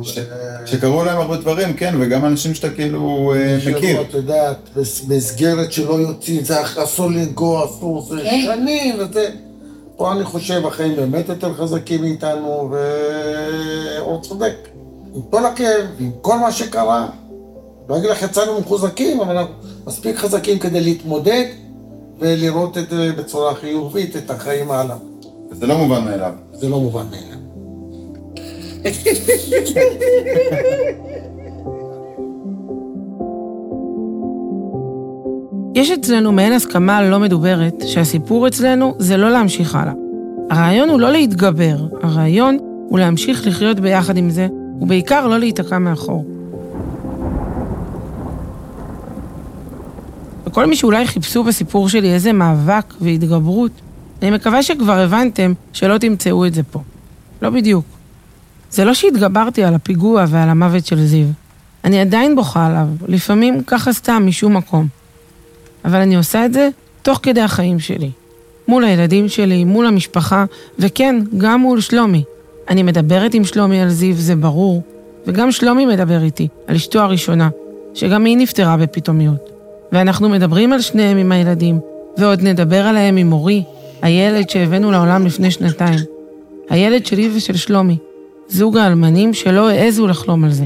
ש- 0.02 0.18
שקרו 0.66 1.04
להם 1.04 1.18
הרבה 1.18 1.36
דברים, 1.36 1.74
כן, 1.74 1.94
וגם 2.00 2.24
אנשים 2.24 2.54
שאתה 2.54 2.70
כאילו 2.70 3.34
אה, 3.36 3.58
מכיר. 3.76 4.00
את 4.00 4.14
יודעת, 4.14 4.56
מסגרת 5.08 5.72
שלא 5.72 5.94
יוצאים, 5.94 6.44
זה 6.44 6.54
אסור 6.84 7.10
לנגוע, 7.10 7.64
אסור, 7.64 8.06
זה 8.10 8.16
כן. 8.22 8.40
שנים, 8.46 8.94
וזה... 8.98 9.30
פה 9.96 10.12
אני 10.12 10.24
חושב, 10.24 10.66
החיים 10.66 10.96
באמת 10.96 11.28
יותר 11.28 11.54
חזקים 11.54 12.00
מאיתנו, 12.00 12.70
והוא 12.70 14.22
צודק. 14.22 14.54
עם 15.14 15.22
כל 15.30 15.46
הכאב, 15.46 15.86
עם 15.98 16.10
כל 16.20 16.38
מה 16.38 16.52
שקרה, 16.52 17.08
לא 17.88 17.96
אגיד 17.96 18.10
לך 18.10 18.22
יצאנו 18.22 18.60
מחוזקים, 18.60 19.20
אבל 19.20 19.36
אנחנו 19.36 19.54
מספיק 19.86 20.16
חזקים 20.16 20.58
כדי 20.58 20.80
להתמודד 20.80 21.44
ולראות 22.18 22.78
את 22.78 22.90
זה 22.90 23.12
בצורה 23.12 23.54
חיובית, 23.54 24.16
את 24.16 24.30
החיים 24.30 24.70
הלאה. 24.70 24.96
וזה 25.50 25.66
לא 25.66 25.78
מובן 25.78 26.04
מאליו. 26.04 26.32
זה 26.52 26.68
לא 26.68 26.80
מובן 26.80 27.06
מאליו. 27.10 27.36
יש 35.76 35.90
אצלנו 35.90 36.32
מעין 36.32 36.52
הסכמה 36.52 37.02
לא 37.02 37.20
מדוברת 37.20 37.74
שהסיפור 37.86 38.48
אצלנו 38.48 38.94
זה 38.98 39.16
לא 39.16 39.30
להמשיך 39.30 39.74
הלאה. 39.74 39.92
הרעיון 40.50 40.88
הוא 40.88 41.00
לא 41.00 41.12
להתגבר, 41.12 41.76
הרעיון 42.02 42.58
הוא 42.88 42.98
להמשיך 42.98 43.46
לחיות 43.46 43.80
ביחד 43.80 44.16
עם 44.16 44.30
זה, 44.30 44.48
ובעיקר 44.80 45.26
לא 45.26 45.38
להיתקע 45.38 45.78
מאחור. 45.78 46.26
וכל 50.46 50.66
מי 50.66 50.76
שאולי 50.76 51.06
חיפשו 51.06 51.44
בסיפור 51.44 51.88
שלי 51.88 52.14
איזה 52.14 52.32
מאבק 52.32 52.94
והתגברות, 53.00 53.72
אני 54.22 54.30
מקווה 54.30 54.62
שכבר 54.62 54.98
הבנתם 54.98 55.52
שלא 55.72 55.98
תמצאו 55.98 56.46
את 56.46 56.54
זה 56.54 56.62
פה. 56.62 56.80
לא 57.42 57.50
בדיוק. 57.50 57.84
זה 58.70 58.84
לא 58.84 58.94
שהתגברתי 58.94 59.64
על 59.64 59.74
הפיגוע 59.74 60.24
ועל 60.28 60.48
המוות 60.48 60.86
של 60.86 61.06
זיו. 61.06 61.26
אני 61.84 62.00
עדיין 62.00 62.36
בוכה 62.36 62.66
עליו, 62.66 62.88
לפעמים 63.08 63.62
ככה 63.62 63.92
סתם, 63.92 64.22
משום 64.26 64.56
מקום. 64.56 65.05
אבל 65.86 66.00
אני 66.00 66.16
עושה 66.16 66.44
את 66.44 66.52
זה 66.52 66.68
תוך 67.02 67.20
כדי 67.22 67.40
החיים 67.40 67.78
שלי. 67.78 68.10
מול 68.68 68.84
הילדים 68.84 69.28
שלי, 69.28 69.64
מול 69.64 69.86
המשפחה, 69.86 70.44
וכן, 70.78 71.16
גם 71.38 71.60
מול 71.60 71.80
שלומי. 71.80 72.22
אני 72.68 72.82
מדברת 72.82 73.34
עם 73.34 73.44
שלומי 73.44 73.80
על 73.80 73.88
זיו, 73.88 74.14
זה 74.14 74.36
ברור, 74.36 74.82
וגם 75.26 75.52
שלומי 75.52 75.86
מדבר 75.86 76.22
איתי, 76.22 76.48
על 76.66 76.76
אשתו 76.76 77.00
הראשונה, 77.00 77.48
שגם 77.94 78.24
היא 78.24 78.36
נפטרה 78.36 78.76
בפתאומיות. 78.76 79.50
ואנחנו 79.92 80.28
מדברים 80.28 80.72
על 80.72 80.80
שניהם 80.80 81.16
עם 81.16 81.32
הילדים, 81.32 81.80
ועוד 82.18 82.42
נדבר 82.42 82.82
עליהם 82.86 83.16
עם 83.16 83.30
מורי, 83.30 83.62
הילד 84.02 84.50
שהבאנו 84.50 84.90
לעולם 84.90 85.26
לפני 85.26 85.50
שנתיים. 85.50 85.98
הילד 86.70 87.06
שלי 87.06 87.30
ושל 87.36 87.56
שלומי, 87.56 87.96
זוג 88.48 88.76
האלמנים 88.76 89.34
שלא 89.34 89.68
העזו 89.68 90.06
לחלום 90.06 90.44
על 90.44 90.52
זה. 90.52 90.64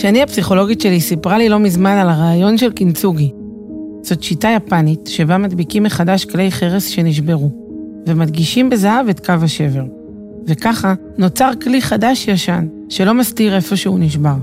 שני 0.00 0.22
הפסיכולוגית 0.22 0.80
שלי 0.80 1.00
סיפרה 1.00 1.38
לי 1.38 1.48
לא 1.48 1.58
מזמן 1.58 1.90
על 1.90 2.08
הרעיון 2.08 2.58
של 2.58 2.72
קינצוגי. 2.72 3.32
זאת 4.02 4.22
שיטה 4.22 4.48
יפנית 4.56 5.06
שבה 5.06 5.38
מדביקים 5.38 5.82
מחדש 5.82 6.24
כלי 6.24 6.50
חרס 6.50 6.86
שנשברו, 6.86 7.50
ומדגישים 8.06 8.70
בזהב 8.70 9.08
את 9.08 9.26
קו 9.26 9.32
השבר. 9.42 9.84
וככה 10.46 10.94
נוצר 11.18 11.50
כלי 11.62 11.82
חדש 11.82 12.28
ישן, 12.28 12.66
שלא 12.88 13.14
מסתיר 13.14 13.56
איפה 13.56 13.76
שהוא 13.76 13.98
נשבר. 13.98 14.34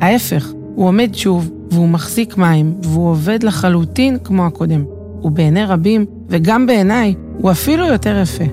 ההפך, 0.00 0.52
הוא 0.74 0.88
עומד 0.88 1.14
שוב, 1.14 1.50
והוא 1.70 1.88
מחזיק 1.88 2.36
מים, 2.36 2.74
והוא 2.82 3.08
עובד 3.08 3.42
לחלוטין 3.42 4.18
כמו 4.24 4.46
הקודם. 4.46 4.84
ובעיני 5.22 5.64
רבים, 5.64 6.06
וגם 6.28 6.66
בעיניי, 6.66 7.14
הוא 7.38 7.50
אפילו 7.50 7.86
יותר 7.86 8.18
יפה. 8.22 8.44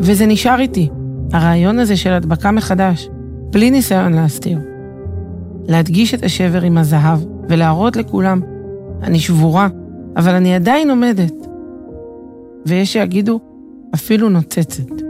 וזה 0.00 0.26
נשאר 0.26 0.60
איתי, 0.60 0.88
הרעיון 1.32 1.78
הזה 1.78 1.96
של 1.96 2.12
הדבקה 2.12 2.50
מחדש, 2.50 3.08
בלי 3.50 3.70
ניסיון 3.70 4.12
להסתיר. 4.12 4.73
להדגיש 5.68 6.14
את 6.14 6.24
השבר 6.24 6.62
עם 6.62 6.78
הזהב 6.78 7.18
ולהראות 7.48 7.96
לכולם, 7.96 8.40
אני 9.02 9.20
שבורה, 9.20 9.68
אבל 10.16 10.34
אני 10.34 10.54
עדיין 10.54 10.90
עומדת. 10.90 11.32
ויש 12.66 12.92
שיגידו, 12.92 13.40
אפילו 13.94 14.28
נוצצת. 14.28 15.04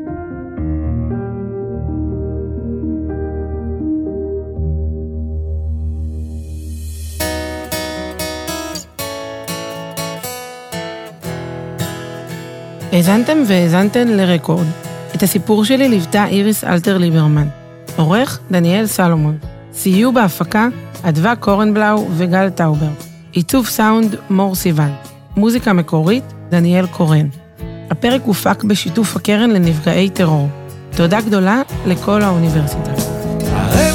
האזנתם 12.92 13.38
והאזנתן 13.46 14.08
לרקורד. 14.08 14.66
את 15.14 15.22
הסיפור 15.22 15.64
שלי 15.64 15.88
ליוותה 15.88 16.26
איריס 16.26 16.64
אלתר 16.64 16.98
ליברמן. 16.98 17.48
עורך, 17.96 18.40
דניאל 18.50 18.86
סלומון. 18.86 19.53
סיוע 19.76 20.12
בהפקה, 20.12 20.68
אדווה 21.02 21.36
קורנבלאו 21.36 22.06
וגל 22.16 22.50
טאובר. 22.50 22.88
עיצוב 23.32 23.66
סאונד, 23.66 24.16
מור 24.30 24.54
סיוון. 24.54 24.92
מוזיקה 25.36 25.72
מקורית, 25.72 26.24
דניאל 26.50 26.86
קורן. 26.86 27.28
הפרק 27.90 28.22
הופק 28.24 28.64
בשיתוף 28.64 29.16
הקרן 29.16 29.50
לנפגעי 29.50 30.10
טרור. 30.10 30.48
תודה 30.96 31.20
גדולה 31.20 31.62
לכל 31.86 32.22
האוניברסיטה. 32.22 32.90
הרי 33.50 33.90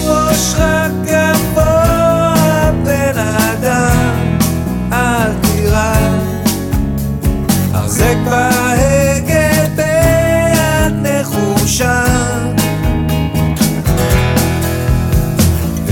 בהגה 8.26 9.68
ביד 9.76 10.94
נחושה. 11.04 12.04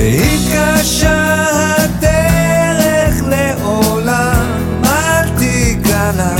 ואם 0.07 0.39
קשה 0.53 1.45
הדרך 1.77 3.23
לעולם, 3.29 4.45
אל 4.83 5.29
תיכנע. 5.37 6.35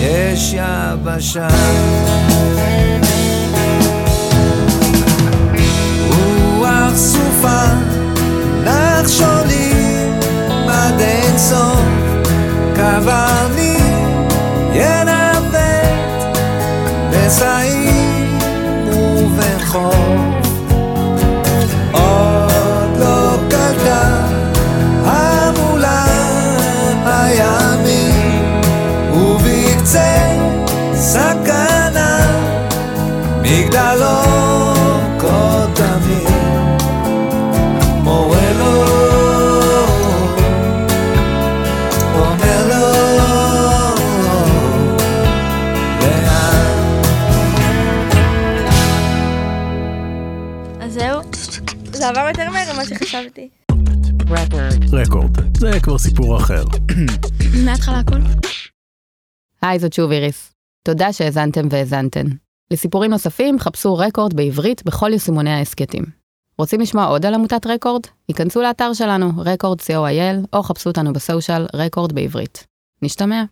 יש 0.00 0.54
יבשה 0.54 1.48
שחשבתי. 53.20 53.48
רקורד, 54.92 55.56
זה 55.56 55.70
כבר 55.82 55.98
סיפור 55.98 56.36
אחר. 56.36 56.64
מההתחלה 57.64 57.98
הכל. 57.98 58.16
היי, 59.62 59.78
זאת 59.78 59.92
שוב 59.92 60.10
איריס. 60.10 60.52
תודה 60.84 61.12
שהאזנתם 61.12 61.68
והאזנתן. 61.70 62.26
לסיפורים 62.70 63.10
נוספים, 63.10 63.58
חפשו 63.58 63.96
רקורד 63.96 64.34
בעברית 64.34 64.84
בכל 64.84 65.10
יישומוני 65.12 65.50
ההסכתים. 65.50 66.04
רוצים 66.58 66.80
לשמוע 66.80 67.04
עוד 67.04 67.26
על 67.26 67.34
עמותת 67.34 67.66
רקורד? 67.66 68.02
היכנסו 68.28 68.62
לאתר 68.62 68.92
שלנו, 68.92 69.30
רקורד 69.38 69.80
co.il, 69.80 70.46
או 70.52 70.62
חפשו 70.62 70.90
אותנו 70.90 71.12
בסושיאל 71.12 71.66
רקורד 71.74 72.12
בעברית. 72.12 72.66
נשתמע. 73.02 73.44